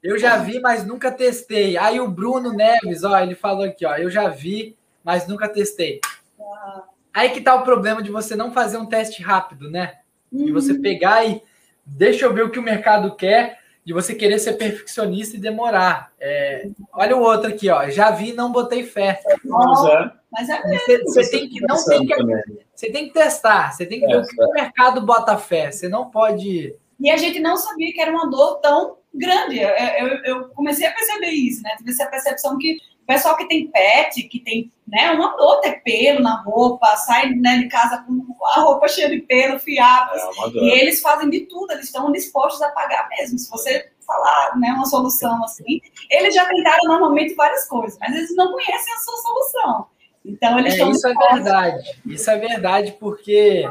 [0.00, 1.76] Eu já vi, mas nunca testei.
[1.76, 6.00] Aí o Bruno Neves, ó, ele falou aqui, ó, eu já vi, mas nunca testei.
[7.12, 9.94] Aí que tá o problema de você não fazer um teste rápido, né?
[10.30, 10.82] De você Uhum.
[10.82, 11.42] pegar e
[11.88, 16.12] deixa eu ver o que o mercado quer, de você querer ser perfeccionista e demorar.
[16.20, 17.88] É, olha o outro aqui, ó.
[17.88, 19.20] Já vi, não botei fé.
[19.44, 20.54] Mas é.
[20.54, 22.42] É Você, você tem que não tem que Também.
[22.74, 23.72] você tem que testar.
[23.72, 25.70] Você tem que ver É, o que o mercado bota fé.
[25.70, 29.58] Você não pode E a gente não sabia que era uma dor tão grande.
[29.58, 31.70] Eu, eu- eu comecei a perceber isso, né?
[31.78, 32.76] Tive essa percepção que
[33.08, 37.56] pessoal que tem pet, que tem né, uma dor, ter pelo na roupa, sai né,
[37.58, 40.20] de casa com a roupa cheia de pelo, fiapos.
[40.20, 40.58] É.
[40.58, 43.38] E eles fazem de tudo, eles estão dispostos a pagar mesmo.
[43.38, 45.80] Se você falar né, uma solução assim,
[46.10, 49.86] eles já tentaram normalmente várias coisas, mas eles não conhecem a sua solução.
[50.22, 51.42] Então eles É, estão isso é dispostos.
[51.42, 52.00] verdade.
[52.04, 53.70] Isso é verdade, porque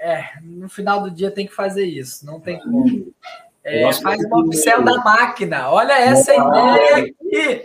[0.00, 3.14] é, no final do dia tem que fazer isso, não tem como.
[3.64, 5.70] É, faz uma pincel da máquina.
[5.70, 7.64] Olha essa ideia aqui.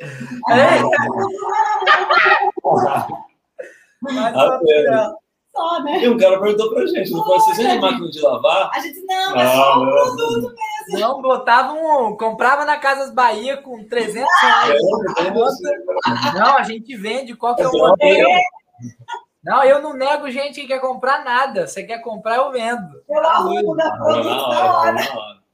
[0.49, 0.81] É.
[5.55, 6.03] Só, né?
[6.03, 8.69] E um cara perguntou pra gente, não pode ser de máquina de lavar?
[8.73, 10.99] A gente, não, é só um produto mesmo.
[10.99, 14.81] Não, botava um, comprava na Casas Bahia com 300 reais.
[15.17, 18.29] É, não, a gente vende, qual que é o modelo?
[19.41, 21.67] Não, eu não nego gente que quer comprar nada.
[21.67, 23.01] Você quer comprar, eu vendo.
[23.09, 25.44] Eu arrumo da produção.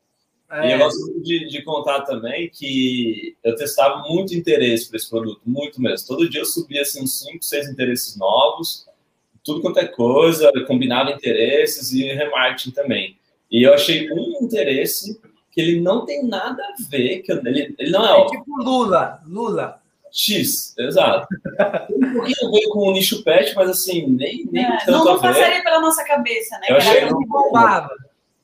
[0.51, 0.67] É.
[0.67, 5.39] E eu gosto de, de, contar também que eu testava muito interesse para esse produto,
[5.45, 6.05] muito mesmo.
[6.05, 8.85] Todo dia eu subia assim, uns 5, 6 interesses novos,
[9.45, 13.17] tudo quanto é coisa, combinava interesses e remarketing também.
[13.49, 15.21] E eu achei um interesse
[15.51, 19.21] que ele não tem nada a ver, que ele, ele não é, é tipo Lula,
[19.25, 19.79] Lula.
[20.13, 21.25] X, exato.
[21.87, 24.91] Tem um pouquinho a ver com o nicho pet, mas assim, nem, nem é, tanto
[24.91, 25.27] não, não a ver.
[25.27, 26.67] Não passaria pela nossa cabeça, né?
[26.67, 27.95] Eu achei que bombava.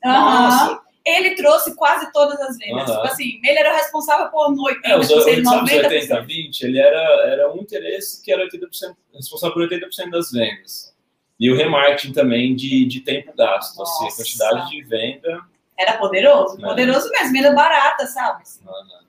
[0.01, 2.89] Nossa ele trouxe quase todas as vendas.
[2.89, 2.95] Uhum.
[2.95, 5.85] Tipo assim, ele era responsável por 80%, é, os, 90%.
[5.85, 10.95] 80, 20, ele era, era um interesse que era 80%, responsável por 80% das vendas.
[11.39, 14.05] E o remarketing também de, de tempo gasto, Nossa.
[14.05, 15.39] assim, a quantidade de venda.
[15.77, 16.67] Era poderoso, né?
[16.67, 18.43] poderoso mesmo, venda barata, sabe?
[18.65, 19.07] Uhum.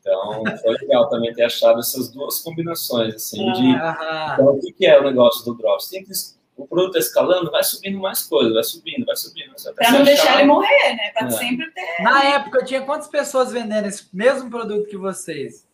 [0.00, 3.70] Então, foi legal também ter achado essas duas combinações, assim, de...
[3.70, 5.88] Então, o que é o negócio do Drops?
[5.88, 6.12] Tem que
[6.56, 9.52] o produto está escalando, vai subindo mais coisa, vai subindo, vai subindo.
[9.74, 11.10] Para não deixar ele morrer, né?
[11.12, 11.30] Para é.
[11.30, 12.02] sempre ter.
[12.02, 15.66] Na época, tinha quantas pessoas vendendo esse mesmo produto que vocês?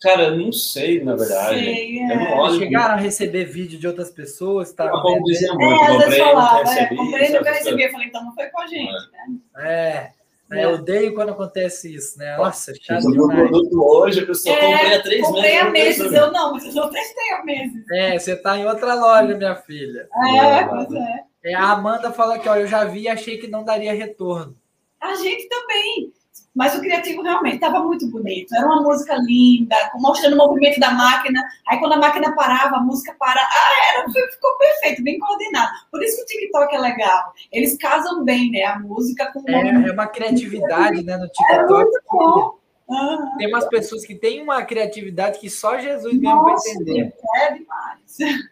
[0.00, 1.58] Cara, não sei, na verdade.
[1.60, 2.12] Sei, é.
[2.12, 4.72] Eu não olho Chegaram a receber vídeo de outras pessoas?
[4.72, 6.94] Tá não, como dizia muito, é, comprei, falava, não recebi.
[6.94, 7.82] É, comprei, nunca recebi.
[7.82, 9.62] Eu falei, então não foi com a gente, é.
[9.62, 9.70] né?
[9.70, 10.23] É.
[10.54, 12.36] É, eu odeio quando acontece isso, né?
[12.36, 13.18] Nossa, chato demais.
[13.18, 15.58] um produto hoje, a pessoa é, comprei há três comprei meses.
[15.58, 17.90] Comprei há meses, eu não, mas eu já testei há meses.
[17.92, 20.08] É, você tá em outra loja, minha filha.
[20.36, 21.24] É, pois é.
[21.44, 21.54] é.
[21.54, 24.56] A Amanda fala que, ó, eu já vi e achei que não daria retorno.
[25.00, 26.12] A gente também.
[26.54, 28.54] Mas o criativo realmente estava muito bonito.
[28.54, 31.42] Era uma música linda, mostrando o movimento da máquina.
[31.68, 33.40] Aí quando a máquina parava, a música para.
[33.40, 35.72] Ah, era, ficou perfeito, bem coordenado.
[35.90, 37.32] Por isso que o TikTok é legal.
[37.50, 38.62] Eles casam bem, né?
[38.64, 41.52] A música com o é, é uma criatividade, né, no TikTok.
[41.52, 42.58] É muito bom.
[42.86, 43.36] Uhum.
[43.38, 47.14] Tem umas pessoas que têm uma criatividade que só Jesus mesmo vai entender.
[47.36, 48.44] É demais.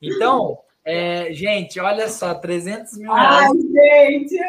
[0.00, 3.50] Então, é, gente, olha só, 300 mil reais.
[3.50, 4.40] Ai, gente!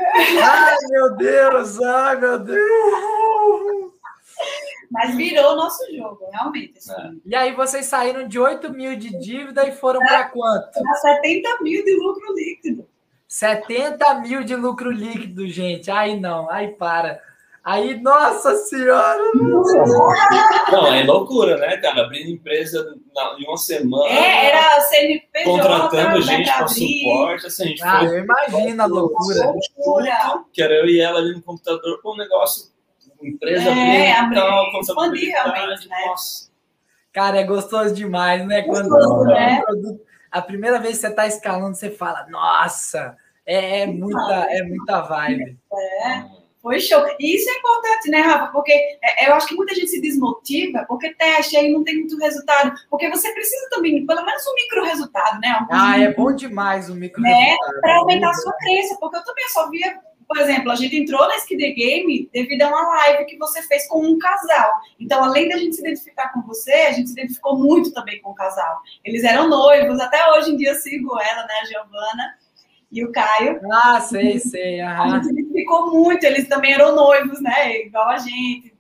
[0.42, 1.82] Ai, meu Deus!
[1.82, 3.94] Ai, meu Deus!
[4.90, 6.78] Mas virou o nosso jogo, realmente.
[6.78, 6.92] Assim.
[6.92, 7.12] É.
[7.26, 10.72] E aí, vocês saíram de 8 mil de dívida e foram para quanto?
[10.72, 12.88] Para 70 mil de lucro líquido.
[13.28, 15.90] 70 mil de lucro líquido, gente.
[15.90, 17.20] Ai, não, ai, para.
[17.64, 19.24] Aí, nossa senhora!
[20.70, 22.02] Não, é loucura, né, cara?
[22.02, 22.84] Abrindo empresa
[23.16, 24.06] na, em uma semana.
[24.06, 25.50] É, era CNPJ.
[25.50, 27.48] Contratando gente para suporte.
[27.48, 29.46] Assim, a gente ah, foi, eu imagino a loucura.
[29.46, 30.44] loucura.
[30.52, 32.70] Que era eu e ela ali no computador com um negócio,
[33.22, 36.06] empresa é, abrindo, tal, expandir realmente, né?
[36.06, 36.52] Nossa.
[37.14, 38.64] Cara, é gostoso demais, né?
[38.64, 39.62] Quando gostoso, né?
[40.30, 45.02] a primeira vez que você está escalando, você fala, nossa, é, é muita, é muita
[45.02, 45.58] vibe.
[46.06, 46.43] É.
[46.64, 47.06] Foi show.
[47.20, 48.54] E isso é importante, né, Rafa?
[48.54, 52.18] Porque é, eu acho que muita gente se desmotiva porque teste aí não tem muito
[52.18, 52.74] resultado.
[52.90, 55.60] Porque você precisa também, pelo menos um micro resultado, né?
[55.70, 57.30] Um ah, é bom demais o micro né?
[57.30, 57.82] resultado.
[57.82, 58.96] Para aumentar a sua crença.
[58.98, 62.70] Porque eu também só via, por exemplo, a gente entrou na Skid Game devido a
[62.70, 64.72] uma live que você fez com um casal.
[64.98, 68.30] Então, além da gente se identificar com você, a gente se identificou muito também com
[68.30, 68.80] o casal.
[69.04, 72.43] Eles eram noivos, até hoje em dia sigo ela, né, a Giovana
[72.94, 73.60] e o Caio.
[73.72, 74.80] Ah, sei, sei.
[74.80, 75.18] Aham.
[75.18, 77.82] A gente ficou muito, eles também eram noivos, né?
[77.82, 78.72] Igual a gente.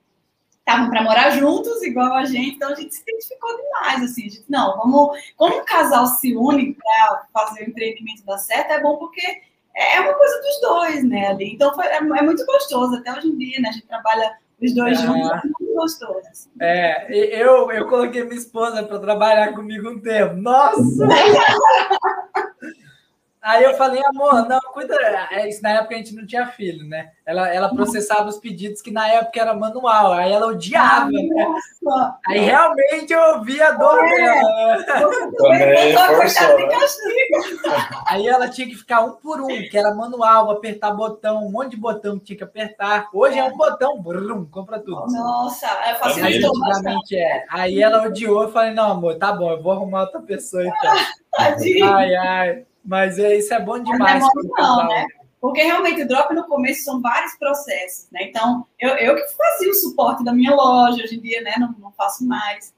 [0.60, 4.30] Estavam para morar juntos, igual a gente, então a gente se identificou demais, assim.
[4.30, 5.18] Gente, não, vamos.
[5.36, 9.42] Quando um casal se une para fazer o empreendimento dar certo, é bom porque
[9.76, 11.28] é uma coisa dos dois, né?
[11.28, 11.54] Ali.
[11.54, 13.70] Então foi, é, é muito gostoso, até hoje em dia, né?
[13.70, 15.06] A gente trabalha os dois é.
[15.06, 16.28] juntos, é muito gostoso.
[16.32, 16.50] Assim.
[16.62, 20.36] É, eu, eu coloquei minha esposa para trabalhar comigo um tempo.
[20.36, 21.08] Nossa!
[23.44, 24.96] Aí eu falei, amor, não, cuida.
[25.30, 27.12] É, isso na época a gente não tinha filho, né?
[27.26, 31.56] Ela, ela processava os pedidos que na época era manual, aí ela odiava, né?
[32.26, 34.16] Aí realmente eu ouvia a dor é.
[34.16, 34.84] dela.
[35.36, 36.68] Também, forçou, né?
[38.08, 41.72] Aí ela tinha que ficar um por um, que era manual, apertar botão, um monte
[41.72, 43.10] de botão que tinha que apertar.
[43.14, 45.06] Hoje é um botão, brum, compra tudo.
[45.12, 47.18] Nossa, é facilitou bastante.
[47.18, 47.44] É.
[47.50, 50.94] Aí ela odiou, eu falei, não, amor, tá bom, eu vou arrumar outra pessoa então.
[51.36, 52.66] Ai, ai.
[52.84, 54.22] Mas é, isso é bom demais.
[54.22, 55.08] Não é bom, não, né?
[55.40, 58.24] Porque realmente o drop no começo são vários processos, né?
[58.24, 61.54] Então, eu, eu que fazia o suporte da minha loja hoje em dia, né?
[61.60, 62.74] Não, não faço mais.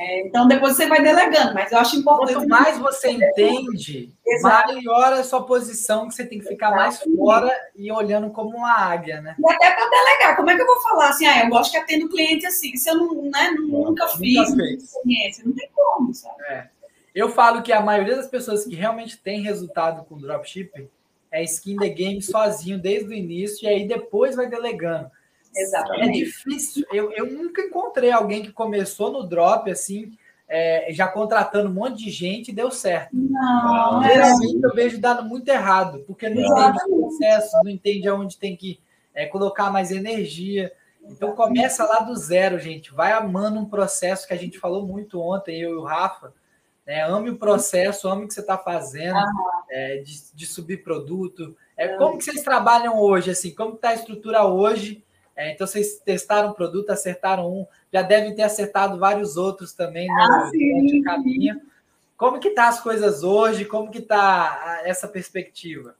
[0.00, 2.32] É, então depois você vai delegando, mas eu acho importante.
[2.32, 4.72] Quanto mais você entende, Exato.
[4.72, 8.56] maior é a sua posição, que você tem que ficar mais fora e olhando como
[8.56, 9.36] uma águia, né?
[9.38, 11.76] E até para delegar, como é que eu vou falar assim, ah, eu gosto que
[11.76, 16.44] atendo cliente assim, se eu não, né, nunca fiz, nunca experiência, não tem como, sabe?
[16.48, 16.70] É.
[17.14, 20.88] Eu falo que a maioria das pessoas que realmente tem resultado com dropshipping
[21.30, 25.10] é skin the game sozinho desde o início e aí depois vai delegando.
[25.54, 26.08] Exatamente.
[26.08, 26.86] É difícil.
[26.92, 30.12] Eu, eu nunca encontrei alguém que começou no drop assim,
[30.48, 33.10] é, já contratando um monte de gente e deu certo.
[33.12, 34.02] Não.
[34.02, 36.82] Geralmente eu vejo dando muito errado, porque não Exatamente.
[36.82, 38.80] entende o processo, não entende aonde tem que
[39.14, 40.72] é, colocar mais energia.
[41.04, 42.92] Então começa lá do zero, gente.
[42.92, 46.32] Vai amando um processo que a gente falou muito ontem, eu e o Rafa.
[46.90, 47.04] Né?
[47.04, 49.16] Ame o processo, ame o que você está fazendo,
[49.70, 51.56] é, de, de, subir produto.
[51.76, 53.30] É, como que vocês trabalham hoje?
[53.30, 55.04] Assim, como está a estrutura hoje?
[55.36, 60.08] É, então, vocês testaram um produto, acertaram um, já devem ter acertado vários outros também
[60.08, 60.50] no, ah,
[61.04, 61.60] caminho.
[62.16, 63.64] Como que tá as coisas hoje?
[63.64, 65.94] Como que tá essa perspectiva?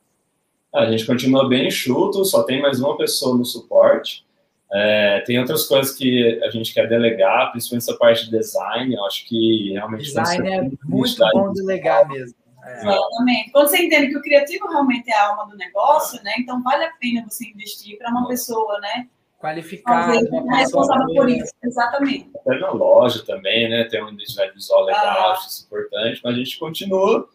[0.74, 4.26] A gente continua bem enxuto, só tem mais uma pessoa no suporte.
[4.72, 8.94] É, tem outras coisas que a gente quer delegar, principalmente essa parte de design.
[8.94, 10.04] Eu acho que realmente.
[10.04, 12.36] Design é muito bom delegar mesmo.
[12.64, 12.80] É.
[12.80, 13.50] Exatamente.
[13.52, 16.22] Quando você entende que o criativo realmente é a alma do negócio, é.
[16.22, 16.32] né?
[16.38, 19.06] Então vale a pena você investir para uma pessoa, né?
[19.40, 20.12] qualificado.
[20.50, 22.30] responsável por isso, exatamente.
[22.36, 23.84] Até na loja também, né?
[23.84, 25.32] Tem uma identidade visual legal, ah.
[25.32, 27.26] acho isso importante, mas a gente continua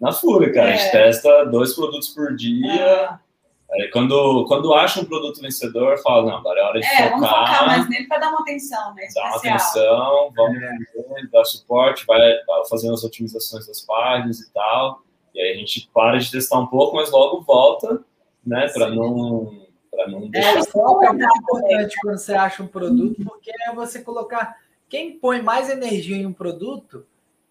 [0.00, 0.70] na fúria, cara.
[0.70, 0.72] É.
[0.72, 0.90] A gente é.
[0.90, 3.08] testa dois produtos por dia.
[3.08, 3.20] Ah.
[3.72, 7.10] Aí, quando, quando acha um produto vencedor, fala, não, agora é hora de é, focar.
[7.10, 9.08] Vamos focar mais nele para dar uma atenção, né?
[9.14, 11.26] Dar uma atenção, vamos é.
[11.32, 15.02] dar suporte, vai, vai fazendo as otimizações das páginas e tal.
[15.34, 18.04] E aí a gente para de testar um pouco, mas logo volta,
[18.44, 18.68] né?
[18.68, 20.58] Para não para não deixar.
[20.58, 24.56] É, foco é muito importante quando você acha um produto, porque é você colocar.
[24.88, 27.06] Quem põe mais energia em um produto,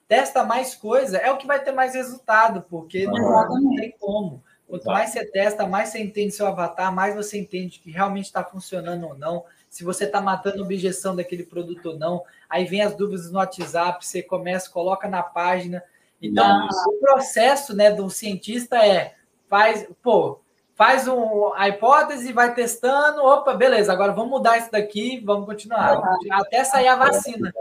[0.07, 4.43] testa mais coisa, é o que vai ter mais resultado, porque não, não tem como.
[4.72, 8.41] Quanto mais você testa, mais você entende seu avatar, mais você entende que realmente está
[8.41, 12.24] funcionando ou não, se você está matando a objeção daquele produto ou não.
[12.49, 15.84] Aí vem as dúvidas no WhatsApp, você começa, coloca na página.
[16.22, 16.69] Então, não.
[16.88, 19.15] o processo né, do cientista é
[19.49, 20.39] faz, pô,
[20.74, 25.97] faz um, a hipótese, vai testando, opa, beleza, agora vamos mudar isso daqui, vamos continuar,
[25.97, 27.51] ah, até sair a vacina.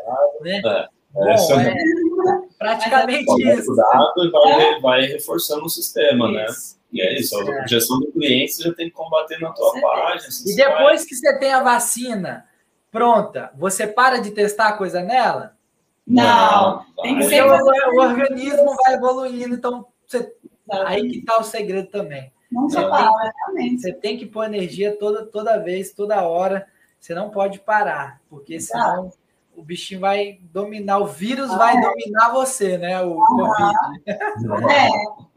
[0.40, 0.62] Né?
[0.64, 1.74] É, Bom, é,
[2.56, 3.72] praticamente isso.
[3.72, 6.46] e vai, vai reforçando o sistema, né?
[6.46, 6.74] isso.
[6.74, 6.79] né?
[6.92, 7.60] E é isso, a é.
[7.60, 10.28] objeção do cliente você já tem que combater na tua página.
[10.46, 11.06] E depois vai...
[11.06, 12.46] que você tem a vacina
[12.90, 15.56] pronta, você para de testar a coisa nela?
[16.06, 17.44] Não, não tem que ser.
[17.44, 20.34] O, o organismo vai evoluindo, então você,
[20.68, 22.32] aí que está o segredo também.
[22.50, 23.82] Não só parar, realmente.
[23.82, 26.66] Você tem que pôr energia toda, toda vez, toda hora.
[26.98, 29.12] Você não pode parar, porque senão
[29.56, 31.80] o bichinho vai dominar, o vírus ah, vai é.
[31.80, 33.00] dominar você, né?
[33.02, 34.72] O ah, Covid.
[34.72, 34.90] É.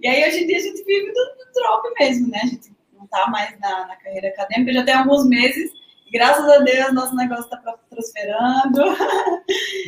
[0.03, 2.41] E aí, hoje em dia, a gente vive do, do drop mesmo, né?
[2.43, 5.71] A gente não está mais na, na, carreira acadêmica, já tem alguns meses.
[6.11, 7.57] Graças a Deus, nosso negócio está
[7.89, 8.81] prosperando.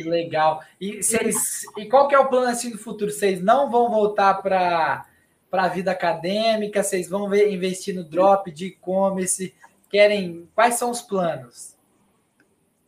[0.06, 0.62] Legal.
[0.80, 3.10] E, vocês, e qual que é o plano assim do futuro?
[3.10, 5.04] Vocês não vão voltar para
[5.50, 6.82] para a vida acadêmica?
[6.82, 9.54] Vocês vão ver, investir no drop de e-commerce?
[9.90, 10.48] Querem?
[10.54, 11.76] Quais são os planos?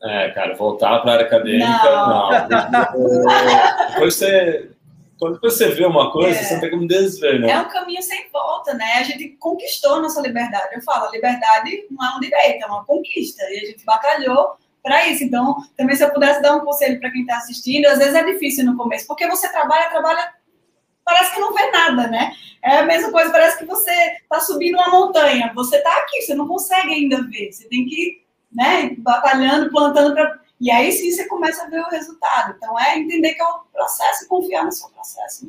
[0.03, 2.31] É, cara, voltar para a área acadêmica, não.
[2.31, 3.89] não.
[3.95, 4.71] Depois você,
[5.19, 6.43] quando você vê uma coisa, é.
[6.43, 7.51] você não tem como desver, né?
[7.51, 8.95] É um caminho sem volta, né?
[8.99, 10.75] A gente conquistou a nossa liberdade.
[10.75, 13.43] Eu falo, a liberdade não é um direito, é uma conquista.
[13.51, 15.25] E a gente batalhou para isso.
[15.25, 18.25] Então, também se eu pudesse dar um conselho para quem está assistindo, às vezes é
[18.25, 20.33] difícil no começo, porque você trabalha, trabalha
[21.05, 22.33] parece que não vê nada, né?
[22.63, 23.91] É a mesma coisa, parece que você
[24.23, 27.95] está subindo uma montanha, você está aqui, você não consegue ainda ver, você tem que
[27.95, 30.48] ir né, batalhando, plantando para.
[30.61, 32.55] E aí sim você começa a ver o resultado.
[32.57, 35.49] Então é entender que é um processo e confiar no seu processo.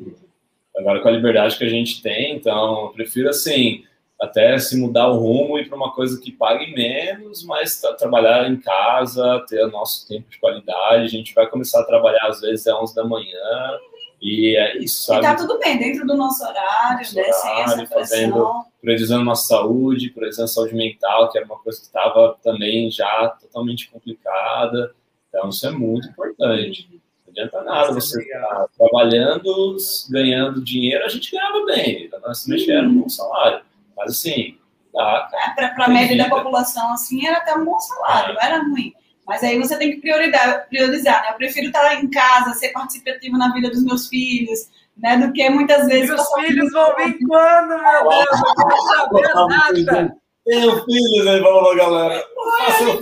[0.76, 3.84] Agora com a liberdade que a gente tem, então eu prefiro assim
[4.20, 8.60] até se mudar o rumo e para uma coisa que pague menos, mas trabalhar em
[8.60, 11.04] casa, ter o nosso tempo de qualidade.
[11.04, 13.78] A gente vai começar a trabalhar às vezes às 11 da manhã,
[14.20, 15.20] e é isso, sabe?
[15.20, 17.22] E tá tudo bem, dentro do nosso horário, nosso né?
[17.22, 22.36] Horário, fazendo, priorizando nossa saúde, priorizando a saúde mental, que era uma coisa que estava
[22.42, 24.94] também já totalmente complicada.
[25.30, 26.88] Então, isso é muito importante.
[26.90, 29.76] Não adianta nada você estar trabalhando,
[30.10, 33.62] ganhando dinheiro, a gente ganhava bem, nós também era um bom salário.
[33.96, 34.58] Mas assim,
[34.92, 35.28] dá.
[35.32, 38.34] É, Para a média da população, assim, era até um bom salário, é.
[38.34, 38.92] não era ruim.
[39.26, 41.30] Mas aí você tem que priorizar, priorizar né?
[41.30, 45.16] Eu prefiro estar em casa, ser participativo na vida dos meus filhos, né?
[45.18, 46.08] Do que muitas vezes.
[46.08, 48.40] Meus filhos vão vir quando, meu Deus?
[48.40, 50.16] Eu quero saber nada.
[50.44, 52.24] Tenho filhos aí, vamos galera.
[52.58, 52.98] Faça o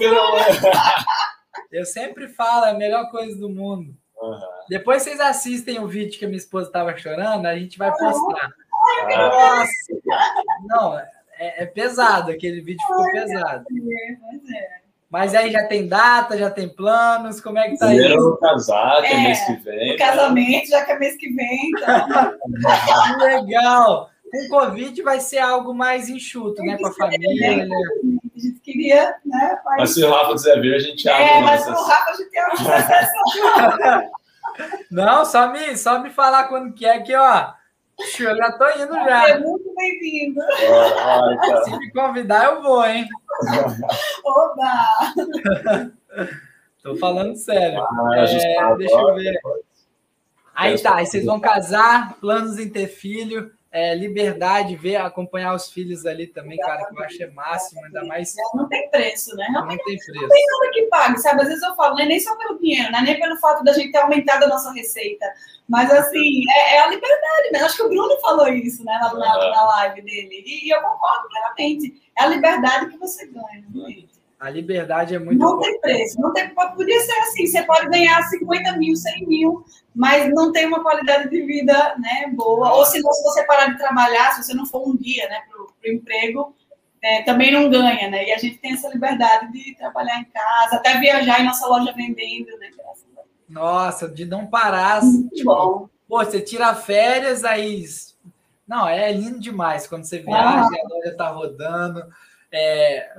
[1.70, 3.94] Eu sempre falo, é a melhor coisa do mundo.
[4.20, 4.40] Uhum.
[4.68, 8.50] Depois vocês assistem o vídeo que a minha esposa estava chorando, a gente vai postar.
[9.08, 9.70] Nossa!
[10.66, 13.64] Não, é, é, pesado, aquele vídeo ficou pesado.
[15.10, 18.36] Mas aí já tem data, já tem planos, como é que tá Primeiro isso?
[18.36, 19.94] Primeiro casar, que é, é mês que vem.
[19.94, 21.70] O casamento, já que é mês que vem.
[21.70, 23.18] Então...
[23.18, 24.10] Legal!
[24.30, 26.76] Com o Covid vai ser algo mais enxuto, né?
[26.76, 27.66] Com a família.
[28.38, 29.60] A gente queria, né?
[29.64, 31.24] Mas, mas se o Rafa quiser vir, a gente abre.
[31.24, 34.10] É, mas o Rafa a gente abre
[34.88, 37.52] Não, só me, só me falar quando quer que, ó.
[38.20, 39.28] Eu já tô indo já.
[39.28, 40.40] É muito bem-vindo.
[41.64, 43.08] Se me convidar, eu vou, hein?
[44.24, 45.92] Oba!
[46.80, 47.82] Tô falando sério.
[47.82, 49.40] Ah, é, deixa eu ver.
[50.54, 55.70] Aí tá, aí vocês vão casar, planos em ter filho é, liberdade, ver, acompanhar os
[55.70, 58.34] filhos ali também, cara, que eu acho é máximo, ainda mais.
[58.54, 59.46] Não tem preço, né?
[59.52, 60.12] Não, não tem preço.
[60.14, 61.42] Não tem nada que pague, sabe?
[61.42, 63.62] Às vezes eu falo, não é nem só pelo dinheiro, não é nem pelo fato
[63.62, 65.26] da gente ter aumentado a nossa receita,
[65.68, 67.60] mas assim, é, é a liberdade, né?
[67.60, 70.80] Acho que o Bruno falou isso, né, na, na, na live dele, e, e, eu
[70.80, 72.10] concordo plenamente.
[72.16, 74.17] É a liberdade que você ganha, gente.
[74.38, 75.38] A liberdade é muito.
[75.38, 75.62] Não boa.
[75.62, 76.20] tem preço.
[76.20, 79.64] Não tem, podia ser assim: você pode ganhar 50 mil, 100 mil,
[79.94, 82.72] mas não tem uma qualidade de vida né, boa.
[82.74, 85.60] Ou se, se você parar de trabalhar, se você não for um dia né, para
[85.60, 86.54] o emprego,
[87.02, 88.28] é, também não ganha, né?
[88.28, 91.92] E a gente tem essa liberdade de trabalhar em casa, até viajar em nossa loja
[91.92, 92.70] vendendo, né?
[93.48, 95.02] Nossa, de não parar.
[95.02, 95.88] Muito tipo, bom.
[96.08, 97.84] Pô, você tira férias, aí.
[98.66, 100.84] Não, é lindo demais quando você viaja, ah.
[100.84, 102.04] a loja tá rodando.
[102.52, 103.10] É,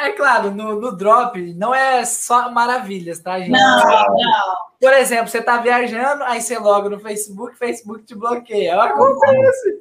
[0.00, 3.50] é claro, no, no drop não é só maravilhas, tá, gente?
[3.50, 4.56] Não, não.
[4.80, 8.80] Por exemplo, você tá viajando, aí você loga no Facebook, Facebook te bloqueia.
[8.80, 9.78] Acontece.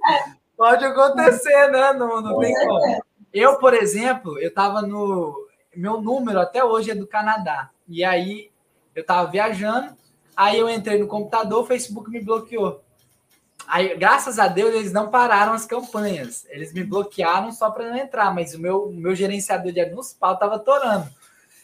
[0.56, 1.94] Pode acontecer, né?
[1.94, 3.02] Não, não tem como.
[3.34, 5.46] Eu, por exemplo, eu tava no.
[5.76, 7.70] Meu número até hoje é do Canadá.
[7.88, 8.50] E aí
[8.96, 9.96] eu tava viajando,
[10.36, 12.82] aí eu entrei no computador, o Facebook me bloqueou.
[13.68, 16.48] Aí, graças a Deus, eles não pararam as campanhas.
[16.50, 20.34] Eles me bloquearam só para não entrar, mas o meu, meu gerenciador de anúncios pau
[20.34, 21.08] estava torando.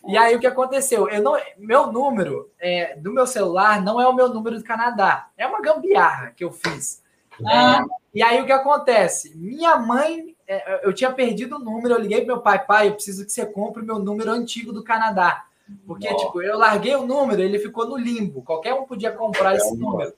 [0.05, 1.07] E aí o que aconteceu?
[1.07, 5.29] Eu não, meu número é, do meu celular não é o meu número do Canadá.
[5.37, 7.01] É uma gambiarra que eu fiz.
[7.45, 7.79] Ah.
[7.79, 9.35] É, e aí o que acontece?
[9.37, 12.95] Minha mãe, é, eu tinha perdido o número, eu liguei pro meu pai, pai, eu
[12.95, 15.45] preciso que você compre o meu número antigo do Canadá.
[15.87, 16.25] Porque, Nossa.
[16.25, 18.41] tipo, eu larguei o número, ele ficou no limbo.
[18.41, 20.13] Qualquer um podia comprar esse número.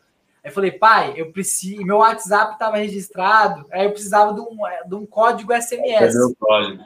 [0.46, 1.84] Aí eu falei, pai, eu preciso.
[1.84, 4.56] Meu WhatsApp estava registrado, aí eu precisava de um,
[4.88, 6.14] de um código SMS.
[6.16, 6.84] o código?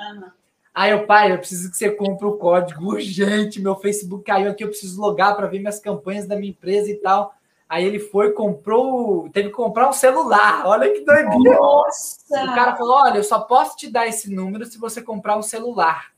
[0.74, 3.62] Aí o pai, eu preciso que você compre o código urgente.
[3.62, 6.96] Meu Facebook caiu aqui, eu preciso logar para ver minhas campanhas da minha empresa e
[6.96, 7.34] tal.
[7.68, 10.64] Aí ele foi, comprou, teve que comprar um celular.
[10.66, 11.60] Olha que doideira.
[11.60, 12.42] Nossa!
[12.46, 15.42] O cara falou: olha, eu só posso te dar esse número se você comprar um
[15.42, 16.14] celular.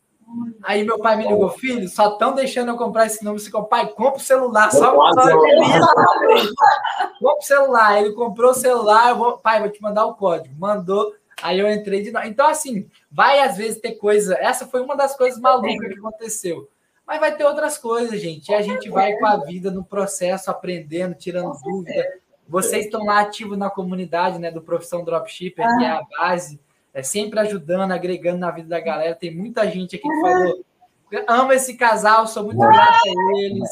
[0.64, 3.42] Aí meu pai me ligou, filho, só estão deixando eu comprar esse número.
[3.42, 4.94] Você pai, compra o celular, só
[7.20, 8.00] compra o celular.
[8.00, 10.56] Ele comprou o celular, eu vou, pai, vou te mandar o código.
[10.58, 12.28] Mandou, aí eu entrei de novo.
[12.28, 14.38] Então, assim, vai às vezes ter coisa.
[14.40, 16.70] Essa foi uma das coisas malucas que aconteceu.
[17.06, 18.50] Mas vai ter outras coisas, gente.
[18.50, 22.08] E a gente vai com a vida no processo, aprendendo, tirando dúvida.
[22.48, 26.60] Vocês estão lá ativos na comunidade né, do Profissão Dropshipper, que é a base
[26.94, 29.16] é sempre ajudando, agregando na vida da galera.
[29.16, 30.66] Tem muita gente aqui que falou.
[31.28, 33.70] Amo esse casal, sou muito grata a eles.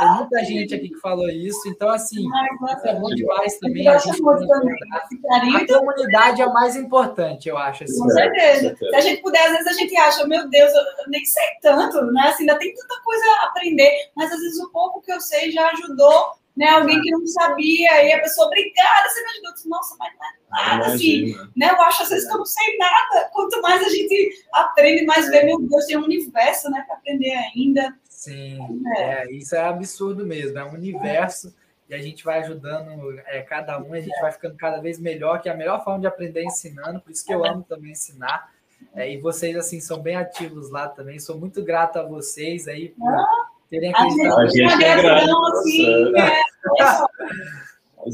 [0.00, 1.68] Tem muita gente aqui que falou isso.
[1.68, 3.86] Então, assim, isso é bom demais também.
[3.86, 7.84] A, gente a comunidade é o mais importante, eu acho.
[7.84, 7.98] Assim.
[8.00, 8.76] Com certeza.
[8.76, 12.02] Se a gente puder, às vezes a gente acha, meu Deus, eu nem sei tanto,
[12.06, 12.22] né?
[12.26, 15.52] Assim, ainda tem tanta coisa a aprender, mas às vezes o pouco que eu sei
[15.52, 16.68] já ajudou né?
[16.68, 19.52] Alguém que não sabia, e a pessoa, obrigada, você me ajudou.
[19.52, 21.70] Disse, Nossa, mas não é nada, assim, né?
[21.70, 23.30] Eu acho às vezes que eu não sei nada.
[23.32, 27.32] Quanto mais a gente aprende, mais vê, meu Deus, tem um universo, né, para aprender
[27.32, 27.96] ainda.
[28.08, 28.58] Sim,
[28.96, 29.02] é.
[29.02, 29.32] é.
[29.32, 31.54] isso é absurdo mesmo, é um universo.
[31.88, 35.42] E a gente vai ajudando é, cada um, a gente vai ficando cada vez melhor,
[35.42, 37.92] que é a melhor forma de aprender é ensinando, por isso que eu amo também
[37.92, 38.50] ensinar.
[38.94, 41.18] É, e vocês, assim, são bem ativos lá também.
[41.18, 44.38] Sou muito grato a vocês aí por, ah terem acreditado.
[44.38, 44.92] A gente é.
[45.00, 46.40] Assim, né?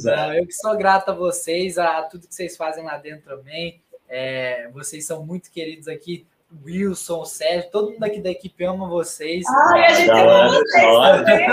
[0.07, 0.41] é.
[0.41, 3.83] Eu que sou grato a vocês, a tudo que vocês fazem lá dentro também.
[4.09, 6.25] É, vocês são muito queridos aqui.
[6.65, 9.45] Wilson, Sérgio, todo mundo aqui da equipe ama vocês.
[9.47, 11.47] Ai, a gente ama vocês também.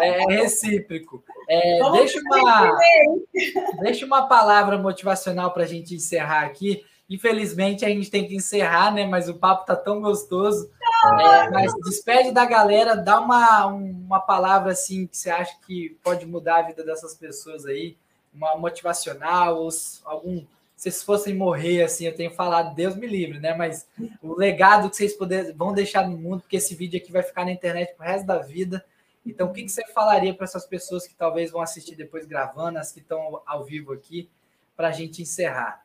[0.00, 1.22] É recíproco.
[1.48, 2.78] É, deixa, uma,
[3.82, 6.84] deixa uma palavra motivacional para a gente encerrar aqui.
[7.08, 9.04] Infelizmente, a gente tem que encerrar, né?
[9.04, 10.70] Mas o papo tá tão gostoso.
[11.02, 16.26] É, mas despede da galera, dá uma, uma palavra assim que você acha que pode
[16.26, 17.96] mudar a vida dessas pessoas aí,
[18.32, 19.68] uma motivacional, ou
[20.04, 20.44] algum.
[20.76, 23.54] Se vocês fossem morrer, assim, eu tenho falado, Deus me livre, né?
[23.54, 23.86] Mas
[24.22, 27.44] o legado que vocês poder, vão deixar no mundo, porque esse vídeo aqui vai ficar
[27.44, 28.82] na internet pro resto da vida.
[29.24, 32.78] Então, o que, que você falaria para essas pessoas que talvez vão assistir depois gravando,
[32.78, 34.30] as que estão ao vivo aqui,
[34.74, 35.84] para a gente encerrar?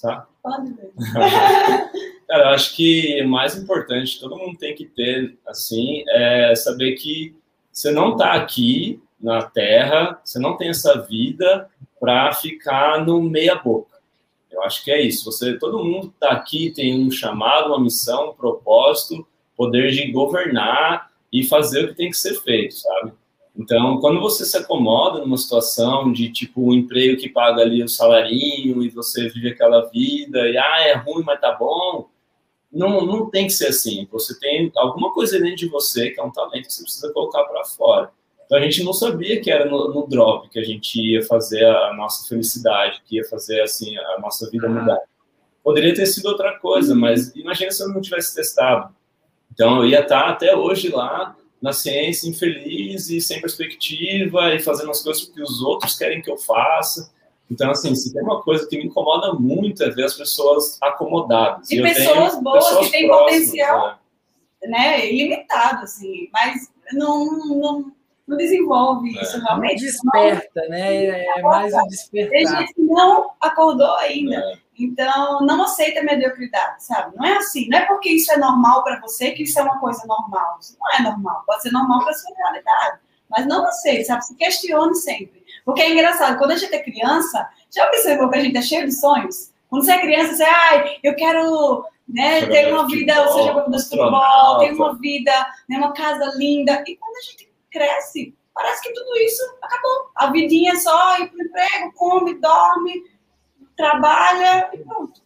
[0.00, 0.28] Tá?
[0.40, 0.76] Pode.
[2.28, 7.34] Cara, eu acho que mais importante, todo mundo tem que ter, assim, é saber que
[7.72, 13.54] você não está aqui na Terra, você não tem essa vida para ficar no meia
[13.54, 13.96] boca.
[14.50, 15.24] Eu acho que é isso.
[15.24, 19.26] Você, todo mundo está aqui tem um chamado, uma missão, um propósito,
[19.56, 23.12] poder de governar e fazer o que tem que ser feito, sabe?
[23.56, 27.88] Então, quando você se acomoda numa situação de tipo um emprego que paga ali o
[27.88, 32.08] salarinho e você vive aquela vida e ah, é ruim, mas tá bom,
[32.70, 34.06] não, não tem que ser assim.
[34.10, 37.44] Você tem alguma coisa dentro de você que é um talento que você precisa colocar
[37.44, 38.10] para fora.
[38.44, 41.64] Então a gente não sabia que era no, no, drop que a gente ia fazer
[41.64, 44.98] a nossa felicidade, que ia fazer assim a nossa vida mudar.
[45.62, 48.94] Poderia ter sido outra coisa, mas imagina se eu não tivesse testado.
[49.52, 54.90] Então eu ia estar até hoje lá na ciência infeliz e sem perspectiva e fazendo
[54.90, 57.12] as coisas que os outros querem que eu faça.
[57.50, 61.70] Então, assim, se tem uma coisa que me incomoda muito é ver as pessoas acomodadas.
[61.70, 63.98] E, e pessoas boas pessoas que têm potencial né?
[64.66, 67.92] né, ilimitado, assim, mas não, não,
[68.26, 69.22] não desenvolve é.
[69.22, 69.80] isso realmente.
[69.80, 71.24] Desperta, não, né?
[71.24, 72.56] É mais um despertar.
[72.56, 74.36] A gente não acordou ainda.
[74.36, 74.58] É.
[74.78, 77.16] Então, não aceita a mediocridade, sabe?
[77.16, 77.68] Não é assim.
[77.68, 80.58] Não é porque isso é normal para você que isso é uma coisa normal.
[80.60, 81.42] Isso não é normal.
[81.46, 83.00] Pode ser normal para sua realidade.
[83.28, 84.24] Mas não aceite, sabe?
[84.24, 85.44] Se questione sempre.
[85.68, 88.86] Porque é engraçado, quando a gente é criança, já observou que a gente é cheio
[88.86, 89.52] de sonhos?
[89.68, 93.76] Quando você é criança, você, ai, eu quero né, ter uma vida, ou seja, jogador
[93.76, 95.30] de futebol, ter uma vida,
[95.68, 96.82] né, uma casa linda.
[96.86, 100.10] E quando a gente cresce, parece que tudo isso acabou.
[100.14, 103.04] A vidinha é só ir para o emprego, come, dorme,
[103.76, 105.20] trabalha e pronto.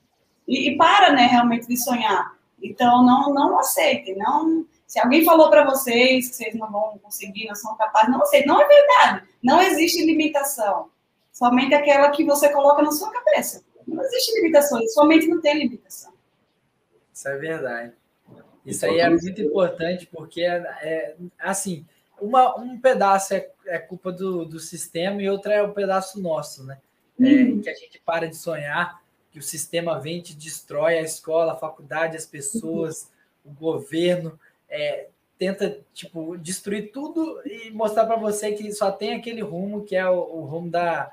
[0.49, 2.33] E, e, para, né, realmente de sonhar.
[2.61, 4.19] Então, não, não aceitem.
[4.19, 8.21] Não, se alguém falou para vocês que vocês não vão conseguir, não são capazes, não
[8.21, 8.47] aceitem.
[8.47, 9.27] Não é verdade.
[9.43, 10.91] Não existe limitação.
[11.33, 13.65] Somente aquela que você coloca na sua cabeça.
[13.89, 14.93] Não existe limitações.
[14.93, 16.13] Somente não tem limitação.
[17.11, 17.95] Isso é verdade.
[18.67, 21.87] Isso aí é muito importante, porque é, é assim,
[22.21, 26.21] uma, um pedaço é, é culpa do, do sistema e outra é o um pedaço
[26.21, 26.77] nosso, né?
[27.19, 27.63] É, uhum.
[27.63, 31.55] que a gente para de sonhar, que o sistema vem e te destrói a escola,
[31.55, 33.11] a faculdade, as pessoas,
[33.43, 33.53] uhum.
[33.53, 34.39] o governo,
[34.73, 35.09] é,
[35.39, 40.09] tenta tipo destruir tudo e mostrar para você que só tem aquele rumo que é
[40.09, 41.11] o, o rumo da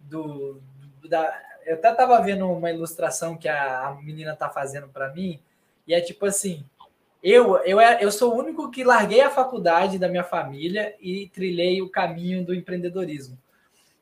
[0.00, 0.60] do,
[1.08, 5.38] da eu até estava vendo uma ilustração que a, a menina tá fazendo para mim
[5.86, 6.64] e é tipo assim
[7.22, 11.80] eu, eu, eu sou o único que larguei a faculdade da minha família e trilhei
[11.80, 13.38] o caminho do empreendedorismo.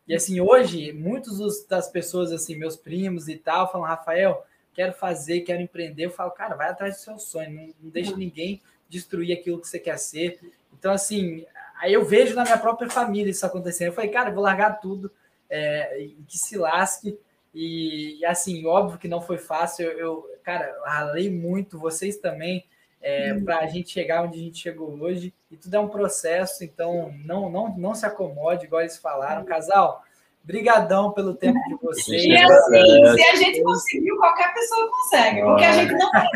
[0.08, 4.42] E assim, hoje, muitos das pessoas, assim, meus primos e tal, falam, Rafael,
[4.72, 6.06] quero fazer, quero empreender.
[6.06, 9.68] Eu falo, cara, vai atrás do seu sonho, não, não deixe ninguém destruir aquilo que
[9.68, 10.38] você quer ser.
[10.76, 11.46] Então, assim,
[11.80, 13.88] aí eu vejo na minha própria família isso acontecendo.
[13.88, 15.10] Eu falei, cara, eu vou largar tudo,
[15.48, 17.18] é, que se lasque.
[17.54, 19.86] E, assim, óbvio que não foi fácil.
[19.86, 22.64] Eu, eu cara, ralei muito, vocês também
[23.00, 23.44] é, uhum.
[23.44, 25.32] para a gente chegar onde a gente chegou hoje.
[25.50, 29.44] E tudo é um processo, então não, não, não se acomode, igual eles falaram.
[29.44, 30.04] Casal,
[30.42, 32.24] brigadão pelo tempo de vocês.
[32.24, 35.42] E assim, se a gente conseguiu, qualquer pessoa consegue.
[35.42, 36.30] Porque a gente não era,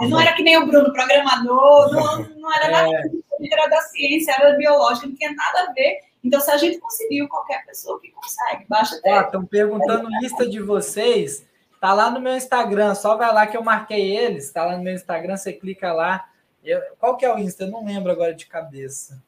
[0.08, 3.52] não era que nem o Bruno, programador, não, não era nada, é.
[3.52, 5.98] era da ciência, era biológica, não tinha nada a ver.
[6.22, 9.20] Então, se a gente conseguiu, qualquer pessoa que consegue, baixa até.
[9.20, 11.46] Estão perguntando lista de vocês.
[11.80, 14.52] Tá lá no meu Instagram, só vai lá que eu marquei eles.
[14.52, 16.28] Tá lá no meu Instagram, você clica lá.
[16.62, 17.64] Eu, qual que é o Insta?
[17.64, 19.22] Eu não lembro agora de cabeça.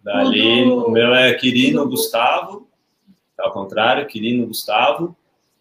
[0.00, 2.67] Dali, o meu é Quirino Gustavo,
[3.38, 5.16] ao contrário, Quirino Gustavo.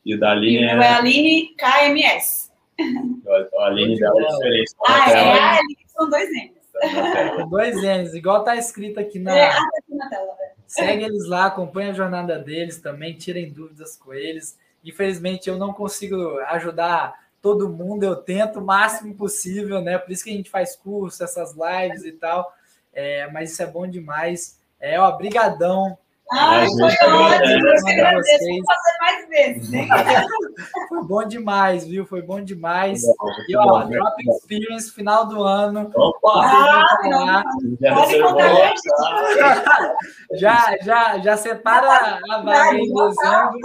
[0.05, 0.78] E o da Aline é.
[0.78, 2.47] O é Aline KMS.
[3.53, 4.71] O Aline dela é diferente.
[4.88, 7.49] Ah, é a Aline, são dois N's.
[7.49, 9.36] dois N's, igual tá escrito aqui na.
[9.36, 10.36] É, tá aqui na tela.
[10.39, 10.51] Né?
[10.67, 14.57] Segue eles lá, acompanha a jornada deles também, tirem dúvidas com eles.
[14.84, 19.97] Infelizmente, eu não consigo ajudar todo mundo, eu tento o máximo possível, né?
[19.97, 22.53] Por isso que a gente faz curso, essas lives e tal.
[22.93, 24.59] É, mas isso é bom demais.
[24.80, 25.97] É, ó, brigadão.
[26.32, 28.45] Ah, foi ótimo, eu agradeço.
[28.45, 29.88] Vou fazer mais vezes, hein?
[30.89, 32.05] Foi bom demais, viu?
[32.05, 33.01] Foi bom demais.
[33.47, 35.91] E ó, Drop Experience, final do ano.
[35.95, 36.41] Opa!
[36.43, 37.43] Ah,
[37.93, 38.65] pode contar
[40.34, 43.59] já, já, já separa a vaga em dezembro.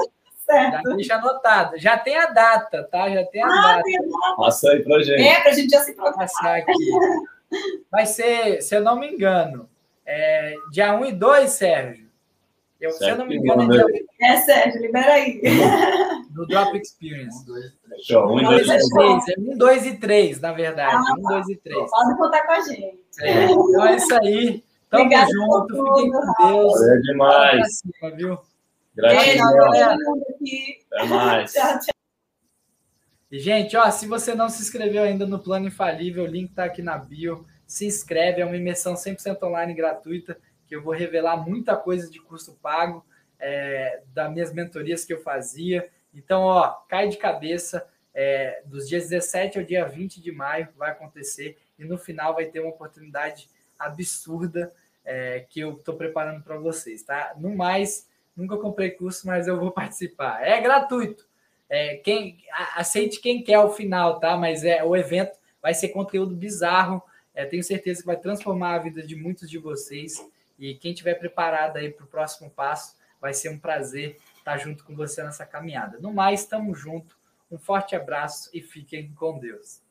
[0.44, 0.88] Certo.
[0.88, 1.78] Já deixa anotado.
[1.78, 3.08] Já tem a data, tá?
[3.10, 3.82] Já tem a ah, data.
[3.82, 5.22] Tem a Passa aí pra gente.
[5.22, 6.28] É, pra gente já se programar.
[6.44, 6.72] aqui.
[7.90, 9.68] Vai ser, se eu não me engano,
[10.06, 12.01] é, dia 1 e 2, Sérgio.
[12.82, 15.40] Eu, se eu não me engano, é dia É, Sérgio, libera aí.
[16.30, 17.44] Do Drop Experience.
[17.48, 19.28] 1, 2 e 3.
[19.28, 20.96] É 1, 2 e 3, na verdade.
[21.18, 21.90] 1, 2 e 3.
[21.90, 22.98] Pode contar com a gente.
[23.20, 24.64] É, então é isso aí.
[24.90, 26.82] Tamo Obrigada junto, fiquem com Deus.
[26.82, 27.78] É demais.
[27.78, 28.38] Cima, viu?
[28.96, 29.46] Gratidão.
[30.92, 31.52] Até mais.
[31.52, 31.94] Tchau, tchau.
[33.30, 36.64] E, gente, ó, se você não se inscreveu ainda no Plano Infalível, o link está
[36.64, 37.46] aqui na bio.
[37.64, 40.36] Se inscreve, é uma imersão 100% online gratuita,
[40.72, 43.04] que eu vou revelar muita coisa de custo pago,
[43.38, 45.86] é, das minhas mentorias que eu fazia.
[46.14, 47.86] Então, ó, cai de cabeça.
[48.14, 52.46] É, dos dias 17 ao dia 20 de maio vai acontecer e no final vai
[52.46, 54.72] ter uma oportunidade absurda
[55.04, 57.34] é, que eu estou preparando para vocês, tá?
[57.36, 60.42] No mais, nunca comprei curso, mas eu vou participar.
[60.42, 61.26] É gratuito.
[61.68, 62.38] É, quem
[62.76, 64.38] aceite quem quer o final, tá?
[64.38, 67.02] Mas é o evento vai ser conteúdo bizarro.
[67.34, 70.31] É, tenho certeza que vai transformar a vida de muitos de vocês.
[70.62, 74.84] E quem tiver preparado aí para o próximo passo, vai ser um prazer estar junto
[74.84, 75.98] com você nessa caminhada.
[75.98, 77.18] No mais, estamos junto.
[77.50, 79.81] Um forte abraço e fiquem com Deus.